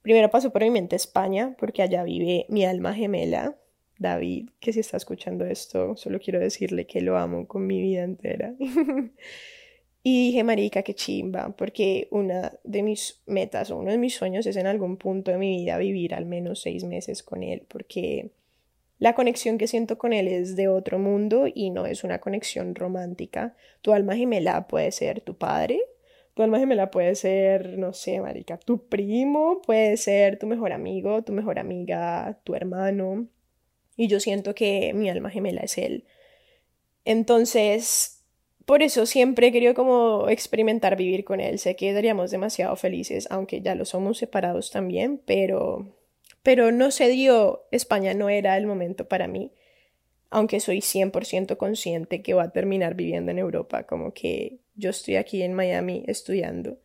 Primero 0.03 0.31
pasó 0.31 0.53
por 0.53 0.63
mi 0.63 0.71
mente 0.71 0.97
España, 0.97 1.57
porque 1.59 1.83
allá 1.83 2.05
vive 2.05 2.47
mi 2.49 2.65
alma 2.65 2.95
gemela, 2.95 3.59
David, 3.99 4.51
que 4.61 4.73
si 4.73 4.81
está 4.81 4.97
escuchando 4.97 5.45
esto, 5.45 5.97
solo 5.97 6.21
quiero 6.21 6.39
decirle 6.39 6.87
que 6.87 7.01
lo 7.01 7.19
amo 7.19 7.49
con 7.49 7.67
mi 7.67 7.83
vida 7.83 8.05
entera. 8.05 8.55
y 10.03 10.29
dije, 10.29 10.45
marica, 10.45 10.83
qué 10.83 10.95
chimba, 10.95 11.55
porque 11.57 12.09
una 12.11 12.53
de 12.65 12.83
mis 12.83 13.21
metas 13.27 13.71
o 13.71 13.77
uno 13.77 13.91
de 13.91 13.99
mis 13.99 14.15
sueños 14.15 14.47
es 14.47 14.57
en 14.57 14.67
algún 14.67 14.97
punto 14.97 15.31
de 15.31 15.39
mi 15.39 15.59
vida 15.59 15.77
vivir 15.79 16.15
al 16.15 16.25
menos 16.25 16.63
seis 16.63 16.85
meses 16.85 17.23
con 17.23 17.43
él, 17.43 17.65
porque 17.69 18.31
la 18.99 19.15
conexión 19.15 19.59
que 19.59 19.69
siento 19.69 19.99
con 19.99 20.13
él 20.13 20.29
es 20.29 20.57
de 20.57 20.69
otro 20.69 20.99
mundo 20.99 21.47
y 21.53 21.71
no 21.71 21.87
es 21.87 22.05
una 22.05 22.21
conexión 22.21 22.75
romántica. 22.75 23.55
Tu 23.81 23.93
alma 23.93 24.17
gemela 24.17 24.67
puede 24.67 24.91
ser 24.91 25.21
tu 25.21 25.37
padre, 25.37 25.81
tu 26.35 26.43
alma 26.43 26.59
gemela 26.59 26.91
puede 26.91 27.15
ser, 27.15 27.79
no 27.79 27.93
sé, 27.93 28.21
marica, 28.21 28.59
tu 28.59 28.89
primo, 28.89 29.63
puede 29.63 29.97
ser 29.97 30.39
tu 30.39 30.47
mejor 30.47 30.73
amigo, 30.73 31.23
tu 31.23 31.33
mejor 31.33 31.59
amiga, 31.59 32.41
tu 32.45 32.55
hermano. 32.55 33.29
Y 33.97 34.09
yo 34.09 34.21
siento 34.21 34.55
que 34.55 34.93
mi 34.95 35.11
alma 35.11 35.31
gemela 35.31 35.61
es 35.63 35.79
él. 35.79 36.05
Entonces, 37.05 38.18
por 38.69 38.83
eso 38.83 39.07
siempre 39.07 39.49
he 39.49 39.53
querido 39.53 39.75
como 39.75 40.29
experimentar 40.29 40.95
vivir 40.95 41.25
con 41.25 41.41
él. 41.41 41.59
Sé 41.59 41.75
que 41.75 41.93
seríamos 41.93 42.31
demasiado 42.31 42.77
felices, 42.77 43.27
aunque 43.31 43.63
ya 43.63 43.75
lo 43.75 43.85
somos 43.85 44.19
separados 44.19 44.71
también, 44.71 45.21
pero 45.25 45.97
pero 46.43 46.71
no 46.71 46.91
se 46.91 47.09
dio, 47.09 47.65
España 47.73 48.15
no 48.15 48.29
era 48.29 48.57
el 48.57 48.67
momento 48.67 49.09
para 49.09 49.27
mí 49.27 49.53
aunque 50.31 50.61
soy 50.61 50.81
100% 50.81 51.57
consciente 51.57 52.23
que 52.23 52.35
va 52.35 52.45
a 52.45 52.53
terminar 52.53 52.95
viviendo 52.95 53.31
en 53.31 53.39
Europa, 53.39 53.85
como 53.85 54.13
que 54.13 54.61
yo 54.75 54.91
estoy 54.91 55.17
aquí 55.17 55.43
en 55.43 55.55
Miami 55.55 56.05
estudiando, 56.07 56.79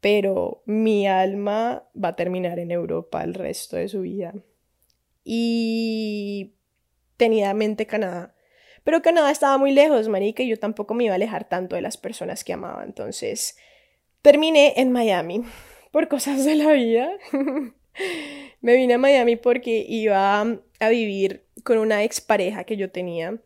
pero 0.00 0.62
mi 0.66 1.06
alma 1.06 1.88
va 2.02 2.08
a 2.08 2.16
terminar 2.16 2.58
en 2.58 2.70
Europa 2.70 3.22
el 3.22 3.34
resto 3.34 3.76
de 3.76 3.88
su 3.88 4.00
vida. 4.00 4.34
Y 5.22 6.54
tenía 7.16 7.54
mente 7.54 7.86
Canadá. 7.86 8.34
Pero 8.84 9.02
Canadá 9.02 9.30
estaba 9.30 9.58
muy 9.58 9.72
lejos, 9.72 10.08
marica, 10.08 10.42
y 10.42 10.48
yo 10.48 10.58
tampoco 10.58 10.94
me 10.94 11.04
iba 11.04 11.12
a 11.12 11.16
alejar 11.16 11.48
tanto 11.48 11.76
de 11.76 11.82
las 11.82 11.96
personas 11.96 12.44
que 12.44 12.52
amaba. 12.52 12.84
Entonces, 12.84 13.56
terminé 14.22 14.74
en 14.76 14.92
Miami 14.92 15.42
por 15.90 16.08
cosas 16.08 16.44
de 16.44 16.54
la 16.54 16.72
vida. 16.72 17.10
me 18.60 18.76
vine 18.76 18.94
a 18.94 18.98
Miami 18.98 19.36
porque 19.36 19.84
iba 19.88 20.40
a 20.40 20.88
vivir 20.88 21.46
con 21.64 21.78
una 21.78 22.04
expareja 22.04 22.64
que 22.64 22.76
yo 22.76 22.90
tenía. 22.90 23.38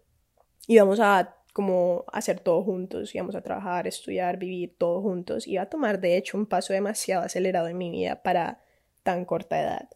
Íbamos 0.66 1.00
a 1.00 1.36
como 1.52 2.04
hacer 2.12 2.40
todo 2.40 2.64
juntos, 2.64 3.14
íbamos 3.14 3.36
a 3.36 3.40
trabajar, 3.40 3.86
estudiar, 3.86 4.38
vivir 4.38 4.74
todo 4.76 5.00
juntos. 5.00 5.46
Iba 5.46 5.62
a 5.62 5.70
tomar 5.70 6.00
de 6.00 6.16
hecho 6.16 6.36
un 6.36 6.46
paso 6.46 6.72
demasiado 6.72 7.22
acelerado 7.22 7.68
en 7.68 7.78
mi 7.78 7.90
vida 7.90 8.22
para 8.22 8.60
tan 9.04 9.24
corta 9.24 9.60
edad. 9.60 9.88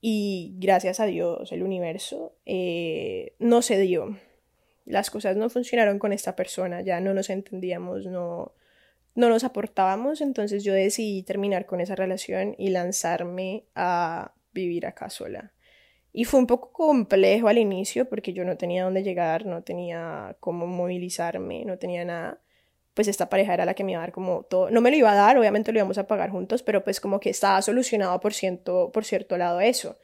Y 0.00 0.56
gracias 0.58 0.98
a 0.98 1.06
Dios, 1.06 1.52
el 1.52 1.62
universo 1.62 2.34
eh, 2.44 3.36
no 3.38 3.62
se 3.62 3.78
dio. 3.78 4.16
Las 4.84 5.10
cosas 5.10 5.36
no 5.36 5.48
funcionaron 5.48 5.98
con 5.98 6.12
esta 6.12 6.34
persona, 6.34 6.80
ya 6.80 7.00
no 7.00 7.14
nos 7.14 7.30
entendíamos, 7.30 8.06
no, 8.06 8.52
no 9.14 9.28
nos 9.28 9.44
aportábamos, 9.44 10.20
entonces 10.20 10.64
yo 10.64 10.72
decidí 10.72 11.22
terminar 11.22 11.66
con 11.66 11.80
esa 11.80 11.94
relación 11.94 12.54
y 12.58 12.70
lanzarme 12.70 13.64
a 13.74 14.32
vivir 14.52 14.86
acá 14.86 15.10
sola. 15.10 15.52
Y 16.12 16.24
fue 16.24 16.40
un 16.40 16.46
poco 16.46 16.72
complejo 16.72 17.48
al 17.48 17.58
inicio 17.58 18.08
porque 18.08 18.32
yo 18.32 18.44
no 18.44 18.56
tenía 18.56 18.84
dónde 18.84 19.02
llegar, 19.02 19.46
no 19.46 19.62
tenía 19.62 20.36
cómo 20.40 20.66
movilizarme, 20.66 21.64
no 21.64 21.78
tenía 21.78 22.04
nada. 22.04 22.40
Pues 22.94 23.08
esta 23.08 23.30
pareja 23.30 23.54
era 23.54 23.64
la 23.64 23.72
que 23.72 23.84
me 23.84 23.92
iba 23.92 24.00
a 24.00 24.04
dar 24.04 24.12
como 24.12 24.42
todo. 24.42 24.70
No 24.70 24.82
me 24.82 24.90
lo 24.90 24.96
iba 24.96 25.12
a 25.12 25.14
dar, 25.14 25.38
obviamente 25.38 25.72
lo 25.72 25.78
íbamos 25.78 25.96
a 25.96 26.06
pagar 26.06 26.30
juntos, 26.30 26.62
pero 26.62 26.84
pues 26.84 27.00
como 27.00 27.18
que 27.18 27.30
estaba 27.30 27.62
solucionado 27.62 28.20
por 28.20 28.34
cierto, 28.34 28.90
por 28.92 29.06
cierto 29.06 29.38
lado 29.38 29.60
eso. 29.60 29.98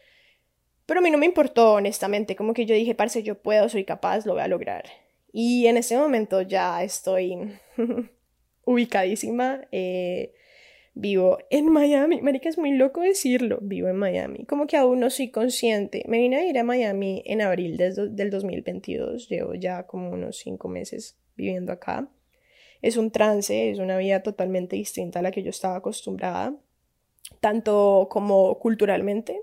Pero 0.88 1.00
a 1.00 1.02
mí 1.02 1.10
no 1.10 1.18
me 1.18 1.26
importó, 1.26 1.74
honestamente, 1.74 2.34
como 2.34 2.54
que 2.54 2.64
yo 2.64 2.74
dije, 2.74 2.94
parce, 2.94 3.22
yo 3.22 3.36
puedo, 3.36 3.68
soy 3.68 3.84
capaz, 3.84 4.24
lo 4.24 4.32
voy 4.32 4.42
a 4.42 4.48
lograr. 4.48 4.84
Y 5.30 5.66
en 5.66 5.76
ese 5.76 5.98
momento 5.98 6.40
ya 6.40 6.82
estoy 6.82 7.52
ubicadísima. 8.64 9.60
Eh, 9.70 10.32
Vivo 11.00 11.38
en 11.50 11.70
Miami. 11.70 12.20
Marica, 12.22 12.48
es 12.48 12.58
muy 12.58 12.72
loco 12.72 13.02
decirlo. 13.02 13.58
Vivo 13.62 13.86
en 13.86 13.94
Miami. 13.94 14.44
Como 14.46 14.66
que 14.66 14.76
aún 14.76 14.98
no 14.98 15.10
soy 15.10 15.30
consciente. 15.30 16.02
Me 16.08 16.18
vine 16.18 16.38
a 16.38 16.44
ir 16.44 16.58
a 16.58 16.64
Miami 16.64 17.22
en 17.24 17.40
abril 17.40 17.76
del 17.76 18.30
2022. 18.30 19.28
Llevo 19.28 19.54
ya 19.54 19.86
como 19.86 20.10
unos 20.10 20.38
cinco 20.38 20.68
meses 20.68 21.16
viviendo 21.36 21.70
acá. 21.70 22.10
Es 22.82 22.96
un 22.96 23.12
trance, 23.12 23.70
es 23.70 23.78
una 23.78 23.96
vida 23.96 24.24
totalmente 24.24 24.74
distinta 24.74 25.20
a 25.20 25.22
la 25.22 25.30
que 25.30 25.44
yo 25.44 25.50
estaba 25.50 25.76
acostumbrada. 25.76 26.56
Tanto 27.38 28.08
como 28.10 28.58
culturalmente, 28.58 29.40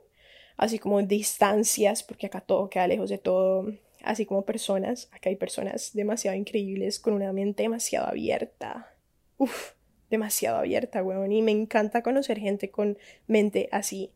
así 0.57 0.79
como 0.79 1.01
distancias, 1.01 2.03
porque 2.03 2.27
acá 2.27 2.41
todo 2.41 2.69
queda 2.69 2.87
lejos 2.87 3.09
de 3.09 3.17
todo. 3.17 3.73
Así 4.03 4.25
como 4.25 4.45
personas. 4.45 5.09
Acá 5.11 5.29
hay 5.29 5.35
personas 5.35 5.91
demasiado 5.93 6.37
increíbles, 6.37 6.99
con 6.99 7.13
una 7.13 7.33
mente 7.33 7.63
demasiado 7.63 8.07
abierta. 8.07 8.93
Uf 9.37 9.75
demasiado 10.09 10.57
abierta, 10.57 11.03
weón. 11.03 11.31
Y 11.31 11.41
me 11.41 11.51
encanta 11.51 12.03
conocer 12.03 12.39
gente 12.39 12.69
con 12.71 12.97
mente 13.27 13.69
así. 13.71 14.11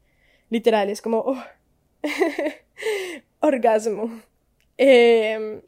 Literal, 0.49 0.89
es 0.89 1.01
como, 1.01 1.19
oh, 1.19 1.43
orgasmo. 3.39 4.21
Em, 4.77 5.61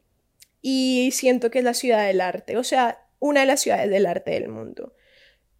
y 0.60 1.10
siento 1.12 1.50
que 1.50 1.58
es 1.58 1.64
la 1.64 1.74
ciudad 1.74 2.06
del 2.06 2.20
arte, 2.20 2.56
o 2.56 2.64
sea, 2.64 3.04
una 3.18 3.40
de 3.40 3.46
las 3.46 3.60
ciudades 3.60 3.90
del 3.90 4.06
arte 4.06 4.32
del 4.32 4.48
mundo. 4.48 4.94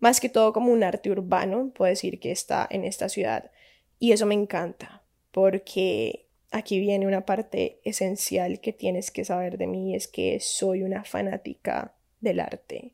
Más 0.01 0.21
que 0.21 0.29
todo 0.29 0.53
como 0.53 0.73
un 0.73 0.83
arte 0.83 1.11
urbano, 1.11 1.73
puedo 1.75 1.91
decir 1.91 2.19
que 2.19 2.33
está 2.33 2.67
en 2.71 2.85
esta 2.85 3.09
ciudad. 3.09 3.51
Y 3.99 4.13
eso 4.13 4.27
me 4.27 4.35
encanta, 4.35 5.02
porque 5.33 6.27
aquí 6.53 6.79
viene 6.79 7.07
una 7.07 7.27
parte 7.27 7.81
esencial 7.85 8.61
que 8.61 8.73
tienes 8.73 9.11
que 9.11 9.25
saber 9.25 9.59
de 9.59 9.67
mí, 9.67 9.95
es 9.95 10.07
que 10.07 10.39
soy 10.41 10.83
una 10.83 11.05
fanática 11.05 11.95
del 12.21 12.39
arte 12.39 12.93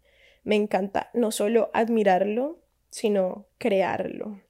me 0.48 0.57
encanta 0.57 1.11
no 1.12 1.31
solo 1.31 1.70
admirarlo, 1.74 2.59
sino 2.88 3.44
crearlo. 3.59 4.40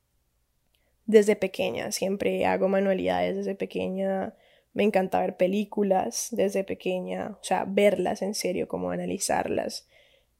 Desde 1.07 1.35
pequeña, 1.35 1.91
siempre 1.91 2.47
hago 2.47 2.69
manualidades 2.69 3.35
desde 3.35 3.57
pequeña, 3.57 4.33
me 4.75 4.85
encanta 4.85 5.19
ver 5.19 5.37
películas 5.37 6.29
desde 6.31 6.63
pequeña, 6.63 7.37
o 7.41 7.43
sea, 7.43 7.65
verlas 7.67 8.23
en 8.23 8.35
serio, 8.35 8.69
como 8.69 8.93
analizarlas. 8.93 9.89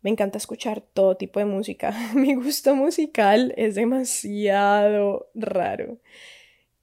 Me 0.01 0.11
encanta 0.11 0.39
escuchar 0.39 0.81
todo 0.81 1.17
tipo 1.17 1.41
de 1.41 1.47
música. 1.47 1.93
Mi 2.15 2.35
gusto 2.35 2.77
musical 2.77 3.53
es 3.57 3.75
demasiado 3.75 5.29
raro. 5.35 5.99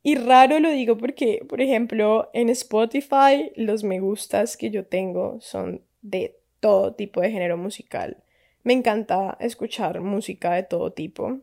Y 0.08 0.14
raro 0.14 0.60
lo 0.60 0.70
digo 0.70 1.00
porque, 1.00 1.44
por 1.50 1.62
ejemplo, 1.62 2.30
en 2.36 2.50
Spotify 2.50 3.52
los 3.56 3.84
me 3.84 4.00
gustas 4.00 4.56
que 4.56 4.70
yo 4.70 4.86
tengo 4.86 5.40
son 5.42 5.82
de 6.04 6.38
todo 6.60 6.94
tipo 6.94 7.22
de 7.22 7.32
género 7.32 7.58
musical. 7.58 8.24
Me 8.62 8.74
encanta 8.74 9.36
escuchar 9.40 10.02
música 10.02 10.54
de 10.54 10.62
todo 10.62 10.94
tipo. 10.94 11.40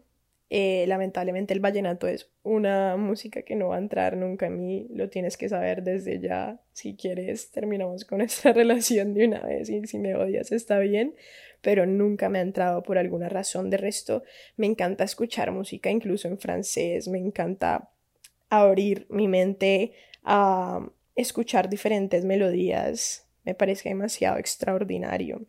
Eh, 0.49 0.85
lamentablemente 0.87 1.53
el 1.53 1.59
vallenato 1.59 2.07
es 2.07 2.31
una 2.45 2.97
música 2.97 3.43
que 3.43 3.57
no 3.57 3.71
va 3.71 3.75
a 3.75 3.79
entrar 3.81 4.17
nunca 4.17 4.47
en 4.47 4.65
mí, 4.65 4.87
lo 4.95 5.11
tienes 5.11 5.37
que 5.37 5.49
saber 5.49 5.83
desde 5.83 6.21
ya. 6.21 6.61
Si 6.73 6.95
quieres, 6.95 7.51
terminamos 7.51 8.05
con 8.05 8.21
esta 8.21 8.53
relación 8.53 9.13
de 9.13 9.27
una 9.27 9.41
vez 9.41 9.71
y 9.71 9.85
si 9.89 9.99
me 9.99 10.15
odias 10.15 10.53
está 10.53 10.79
bien, 10.79 11.17
pero 11.63 11.85
nunca 11.85 12.29
me 12.29 12.39
ha 12.39 12.43
entrado 12.43 12.85
por 12.85 12.97
alguna 12.97 13.29
razón. 13.29 13.71
De 13.71 13.77
resto, 13.77 14.23
me 14.57 14.67
encanta 14.67 15.03
escuchar 15.03 15.51
música 15.51 15.91
incluso 15.91 16.29
en 16.29 16.39
francés, 16.39 17.09
me 17.09 17.19
encanta 17.19 17.89
abrir 18.61 19.07
mi 19.09 19.29
mente 19.29 19.93
a 20.25 20.87
escuchar 21.17 21.69
diferentes 21.69 22.25
melodías, 22.25 23.27
me 23.45 23.55
parece 23.55 23.89
demasiado 23.89 24.39
extraordinario. 24.39 25.47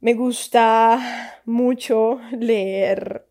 Me 0.00 0.14
gusta 0.14 1.40
mucho 1.44 2.20
leer 2.32 3.26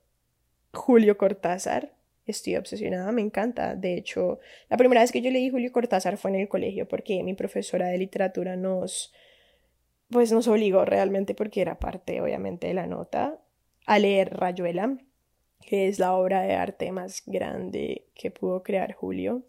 Julio 0.72 1.18
Cortázar. 1.18 1.94
Estoy 2.28 2.58
obsesionada, 2.58 3.12
me 3.12 3.22
encanta. 3.22 3.76
De 3.76 3.96
hecho, 3.96 4.40
la 4.70 4.78
primera 4.78 5.02
vez 5.02 5.12
que 5.12 5.22
yo 5.22 5.32
leí 5.32 5.50
Julio 5.50 5.72
Cortázar 5.72 6.18
fue 6.18 6.30
en 6.30 6.42
el 6.42 6.48
colegio 6.48 6.88
porque 6.88 7.24
mi 7.24 7.34
profesora 7.34 7.88
de 7.88 7.98
literatura 7.98 8.56
nos, 8.56 9.12
pues 10.10 10.32
nos 10.32 10.48
obligó 10.48 10.86
realmente 10.86 11.34
porque 11.34 11.62
era 11.62 11.80
parte, 11.80 12.22
obviamente, 12.22 12.68
de 12.68 12.76
la 12.76 12.86
nota 12.86 13.42
a 13.88 13.98
leer 13.98 14.38
Rayuela, 14.38 15.00
que 15.62 15.88
es 15.88 16.00
la 16.00 16.14
obra 16.14 16.42
de 16.42 16.54
arte 16.54 16.92
más 16.92 17.24
grande 17.26 18.06
que 18.16 18.32
pudo 18.32 18.64
crear 18.64 18.94
Julio. 18.94 19.44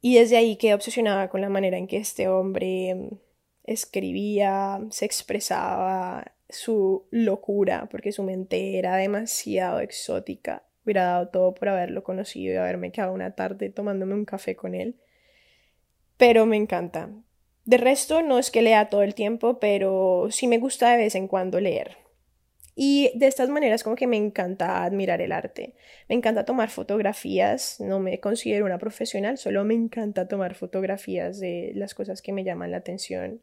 Y 0.00 0.16
desde 0.16 0.36
ahí 0.36 0.56
quedé 0.56 0.74
obsesionada 0.74 1.28
con 1.28 1.40
la 1.40 1.48
manera 1.48 1.76
en 1.76 1.86
que 1.86 1.96
este 1.96 2.28
hombre 2.28 3.10
escribía, 3.64 4.80
se 4.90 5.04
expresaba, 5.04 6.32
su 6.48 7.06
locura, 7.10 7.88
porque 7.90 8.12
su 8.12 8.22
mente 8.22 8.78
era 8.78 8.96
demasiado 8.96 9.80
exótica. 9.80 10.62
Hubiera 10.84 11.04
dado 11.04 11.28
todo 11.28 11.54
por 11.54 11.68
haberlo 11.68 12.02
conocido 12.02 12.54
y 12.54 12.56
haberme 12.56 12.90
quedado 12.90 13.12
una 13.12 13.34
tarde 13.34 13.68
tomándome 13.68 14.14
un 14.14 14.24
café 14.24 14.56
con 14.56 14.74
él. 14.74 14.96
Pero 16.16 16.46
me 16.46 16.56
encanta. 16.56 17.10
De 17.64 17.76
resto, 17.76 18.22
no 18.22 18.38
es 18.38 18.50
que 18.50 18.62
lea 18.62 18.88
todo 18.88 19.02
el 19.02 19.14
tiempo, 19.14 19.58
pero 19.58 20.28
sí 20.30 20.46
me 20.46 20.58
gusta 20.58 20.90
de 20.90 20.96
vez 20.96 21.14
en 21.14 21.28
cuando 21.28 21.60
leer. 21.60 21.98
Y 22.80 23.10
de 23.18 23.26
estas 23.26 23.48
maneras 23.48 23.82
como 23.82 23.96
que 23.96 24.06
me 24.06 24.16
encanta 24.16 24.84
admirar 24.84 25.20
el 25.20 25.32
arte. 25.32 25.74
Me 26.08 26.14
encanta 26.14 26.44
tomar 26.44 26.70
fotografías, 26.70 27.80
no 27.80 27.98
me 27.98 28.20
considero 28.20 28.66
una 28.66 28.78
profesional, 28.78 29.36
solo 29.36 29.64
me 29.64 29.74
encanta 29.74 30.28
tomar 30.28 30.54
fotografías 30.54 31.40
de 31.40 31.72
las 31.74 31.92
cosas 31.96 32.22
que 32.22 32.32
me 32.32 32.44
llaman 32.44 32.70
la 32.70 32.76
atención. 32.76 33.42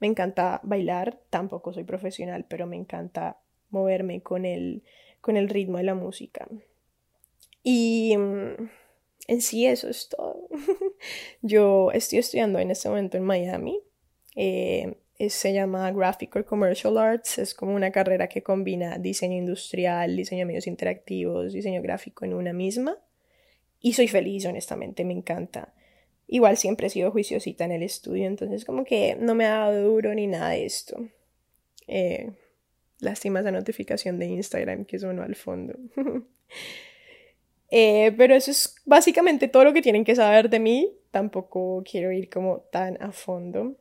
Me 0.00 0.08
encanta 0.08 0.58
bailar, 0.64 1.20
tampoco 1.30 1.72
soy 1.72 1.84
profesional, 1.84 2.44
pero 2.48 2.66
me 2.66 2.74
encanta 2.74 3.38
moverme 3.70 4.20
con 4.20 4.44
el, 4.44 4.82
con 5.20 5.36
el 5.36 5.48
ritmo 5.48 5.78
de 5.78 5.84
la 5.84 5.94
música. 5.94 6.48
Y 7.62 8.16
mm, 8.16 8.68
en 9.28 9.42
sí 9.42 9.64
eso 9.66 9.88
es 9.88 10.08
todo. 10.08 10.48
Yo 11.40 11.92
estoy 11.92 12.18
estudiando 12.18 12.58
en 12.58 12.72
este 12.72 12.88
momento 12.88 13.16
en 13.16 13.22
Miami. 13.22 13.80
Eh, 14.34 14.96
se 15.18 15.52
llama 15.52 15.90
Graphical 15.92 16.44
Commercial 16.44 16.98
Arts. 16.98 17.38
Es 17.38 17.54
como 17.54 17.74
una 17.74 17.90
carrera 17.90 18.28
que 18.28 18.42
combina 18.42 18.98
diseño 18.98 19.36
industrial, 19.36 20.16
diseño 20.16 20.40
de 20.40 20.46
medios 20.46 20.66
interactivos, 20.66 21.52
diseño 21.52 21.82
gráfico 21.82 22.24
en 22.24 22.34
una 22.34 22.52
misma. 22.52 22.98
Y 23.80 23.92
soy 23.92 24.08
feliz, 24.08 24.44
honestamente, 24.46 25.04
me 25.04 25.12
encanta. 25.12 25.74
Igual 26.28 26.56
siempre 26.56 26.88
he 26.88 26.90
sido 26.90 27.12
juiciosita 27.12 27.64
en 27.64 27.72
el 27.72 27.82
estudio, 27.82 28.26
entonces 28.26 28.64
como 28.64 28.84
que 28.84 29.16
no 29.18 29.34
me 29.34 29.44
ha 29.44 29.58
dado 29.58 29.82
duro 29.88 30.12
ni 30.14 30.26
nada 30.26 30.50
de 30.50 30.64
esto. 30.64 31.08
Eh, 31.86 32.32
lástima 32.98 33.40
esa 33.40 33.52
notificación 33.52 34.18
de 34.18 34.26
Instagram 34.26 34.84
que 34.84 34.98
sonó 34.98 35.22
al 35.22 35.36
fondo. 35.36 35.78
eh, 37.70 38.12
pero 38.16 38.34
eso 38.34 38.50
es 38.50 38.74
básicamente 38.84 39.48
todo 39.48 39.64
lo 39.64 39.72
que 39.72 39.82
tienen 39.82 40.04
que 40.04 40.16
saber 40.16 40.50
de 40.50 40.58
mí. 40.58 40.92
Tampoco 41.12 41.84
quiero 41.88 42.10
ir 42.10 42.28
como 42.28 42.60
tan 42.72 43.00
a 43.00 43.12
fondo. 43.12 43.76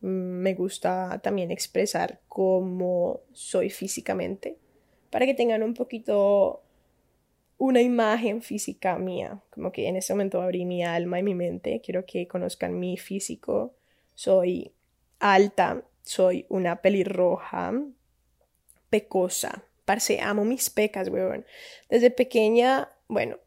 Me 0.00 0.54
gusta 0.54 1.20
también 1.22 1.50
expresar 1.50 2.20
cómo 2.28 3.20
soy 3.32 3.70
físicamente 3.70 4.56
para 5.10 5.26
que 5.26 5.34
tengan 5.34 5.62
un 5.62 5.74
poquito 5.74 6.62
una 7.58 7.82
imagen 7.82 8.40
física 8.40 8.96
mía, 8.98 9.42
como 9.50 9.72
que 9.72 9.88
en 9.88 9.96
ese 9.96 10.14
momento 10.14 10.40
abrí 10.40 10.64
mi 10.64 10.84
alma 10.84 11.18
y 11.18 11.24
mi 11.24 11.34
mente, 11.34 11.80
quiero 11.84 12.06
que 12.06 12.28
conozcan 12.28 12.78
mi 12.78 12.96
físico, 12.96 13.74
soy 14.14 14.72
alta, 15.18 15.82
soy 16.02 16.46
una 16.48 16.80
pelirroja, 16.80 17.72
pecosa, 18.90 19.64
parce, 19.84 20.20
amo 20.20 20.44
mis 20.44 20.70
pecas, 20.70 21.08
weón. 21.08 21.44
Desde 21.90 22.10
pequeña, 22.10 22.90
bueno, 23.08 23.38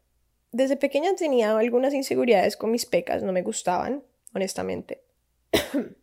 desde 0.50 0.76
pequeña 0.76 1.14
tenía 1.14 1.56
algunas 1.56 1.94
inseguridades 1.94 2.58
con 2.58 2.70
mis 2.70 2.84
pecas, 2.84 3.22
no 3.22 3.32
me 3.32 3.42
gustaban, 3.42 4.02
honestamente. 4.34 5.02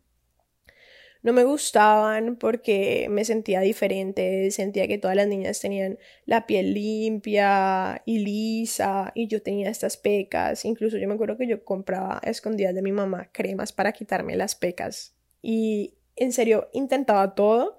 no 1.22 1.32
me 1.32 1.44
gustaban 1.44 2.36
porque 2.36 3.08
me 3.10 3.24
sentía 3.24 3.60
diferente, 3.60 4.50
sentía 4.50 4.88
que 4.88 4.98
todas 4.98 5.16
las 5.16 5.28
niñas 5.28 5.60
tenían 5.60 5.98
la 6.24 6.46
piel 6.46 6.72
limpia 6.74 8.02
y 8.06 8.20
lisa 8.20 9.12
y 9.14 9.26
yo 9.26 9.42
tenía 9.42 9.68
estas 9.70 9.96
pecas, 9.96 10.64
incluso 10.64 10.96
yo 10.96 11.06
me 11.08 11.14
acuerdo 11.14 11.36
que 11.36 11.46
yo 11.46 11.64
compraba 11.64 12.20
escondidas 12.24 12.74
de 12.74 12.82
mi 12.82 12.92
mamá 12.92 13.30
cremas 13.32 13.72
para 13.72 13.92
quitarme 13.92 14.36
las 14.36 14.54
pecas 14.54 15.14
y 15.42 15.94
en 16.16 16.32
serio 16.32 16.68
intentaba 16.72 17.34
todo, 17.34 17.78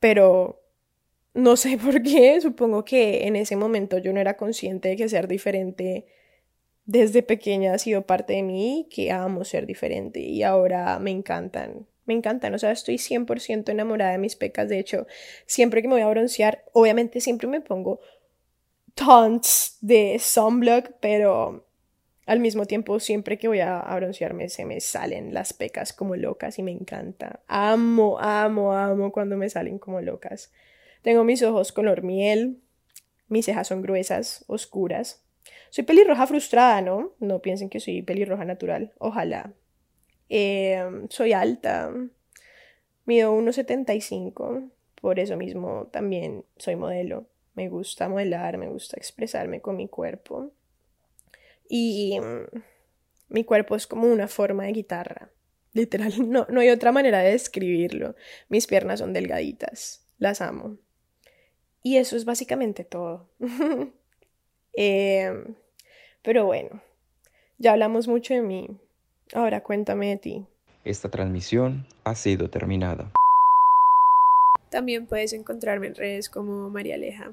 pero 0.00 0.62
no 1.34 1.56
sé 1.56 1.78
por 1.84 2.02
qué, 2.02 2.40
supongo 2.40 2.84
que 2.84 3.26
en 3.26 3.36
ese 3.36 3.56
momento 3.56 3.98
yo 3.98 4.12
no 4.12 4.20
era 4.20 4.36
consciente 4.36 4.88
de 4.88 4.96
que 4.96 5.08
ser 5.08 5.28
diferente 5.28 6.06
desde 6.86 7.22
pequeña 7.22 7.74
ha 7.74 7.78
sido 7.78 8.06
parte 8.06 8.32
de 8.32 8.42
mí, 8.42 8.88
que 8.90 9.12
amo 9.12 9.44
ser 9.44 9.66
diferente 9.66 10.20
y 10.20 10.42
ahora 10.42 10.98
me 10.98 11.10
encantan 11.10 11.86
me 12.08 12.14
encantan, 12.14 12.54
o 12.54 12.58
sea, 12.58 12.72
estoy 12.72 12.96
100% 12.96 13.70
enamorada 13.70 14.12
de 14.12 14.18
mis 14.18 14.34
pecas, 14.34 14.68
de 14.68 14.78
hecho, 14.78 15.06
siempre 15.46 15.82
que 15.82 15.88
me 15.88 15.94
voy 15.94 16.02
a 16.02 16.08
broncear, 16.08 16.64
obviamente 16.72 17.20
siempre 17.20 17.46
me 17.46 17.60
pongo 17.60 18.00
tons 18.94 19.78
de 19.80 20.18
sunblock, 20.18 20.90
pero 21.00 21.68
al 22.26 22.40
mismo 22.40 22.66
tiempo 22.66 23.00
siempre 23.00 23.38
que 23.38 23.48
voy 23.48 23.60
a, 23.60 23.80
broncearme 23.94 24.48
se 24.48 24.64
me 24.64 24.80
salen 24.80 25.32
las 25.32 25.52
pecas 25.52 25.92
como 25.92 26.16
locas 26.16 26.58
y 26.58 26.62
me 26.62 26.72
encanta. 26.72 27.40
Amo, 27.46 28.18
amo, 28.18 28.74
amo 28.74 29.12
cuando 29.12 29.36
me 29.36 29.48
salen 29.48 29.78
como 29.78 30.00
locas. 30.00 30.52
Tengo 31.02 31.24
mis 31.24 31.42
ojos 31.42 31.72
color 31.72 32.02
miel, 32.02 32.60
mis 33.28 33.46
cejas 33.46 33.68
son 33.68 33.80
gruesas, 33.80 34.44
oscuras. 34.46 35.24
Soy 35.70 35.84
pelirroja 35.84 36.26
frustrada, 36.26 36.82
¿no? 36.82 37.14
No 37.20 37.40
piensen 37.40 37.70
que 37.70 37.80
soy 37.80 38.02
pelirroja 38.02 38.44
natural. 38.44 38.92
Ojalá. 38.98 39.54
Eh, 40.28 41.06
soy 41.10 41.32
alta, 41.32 41.92
mido 43.04 43.34
1,75, 43.34 44.70
por 45.00 45.18
eso 45.18 45.36
mismo 45.36 45.88
también 45.90 46.44
soy 46.56 46.76
modelo. 46.76 47.26
Me 47.54 47.68
gusta 47.68 48.08
modelar, 48.08 48.58
me 48.58 48.68
gusta 48.68 48.96
expresarme 48.96 49.60
con 49.60 49.76
mi 49.76 49.88
cuerpo. 49.88 50.52
Y 51.68 52.18
mm, 52.20 52.60
mi 53.28 53.44
cuerpo 53.44 53.76
es 53.76 53.86
como 53.86 54.06
una 54.06 54.28
forma 54.28 54.64
de 54.64 54.72
guitarra. 54.72 55.30
Literal, 55.72 56.30
no, 56.30 56.46
no 56.48 56.60
hay 56.60 56.70
otra 56.70 56.92
manera 56.92 57.20
de 57.20 57.32
describirlo. 57.32 58.14
Mis 58.48 58.66
piernas 58.66 59.00
son 59.00 59.12
delgaditas, 59.12 60.06
las 60.18 60.40
amo. 60.40 60.76
Y 61.82 61.96
eso 61.96 62.16
es 62.16 62.24
básicamente 62.24 62.84
todo. 62.84 63.28
Em, 64.80 65.56
pero 66.22 66.46
bueno, 66.46 66.80
ya 67.58 67.72
hablamos 67.72 68.06
mucho 68.06 68.32
de 68.32 68.42
mí. 68.42 68.78
Ahora 69.34 69.62
cuéntame 69.62 70.08
de 70.08 70.16
ti. 70.16 70.46
Esta 70.84 71.10
transmisión 71.10 71.86
ha 72.04 72.14
sido 72.14 72.48
terminada. 72.50 73.12
También 74.70 75.06
puedes 75.06 75.32
encontrarme 75.32 75.88
en 75.88 75.94
redes 75.94 76.28
como 76.28 76.70
María 76.70 76.94
Aleja. 76.94 77.32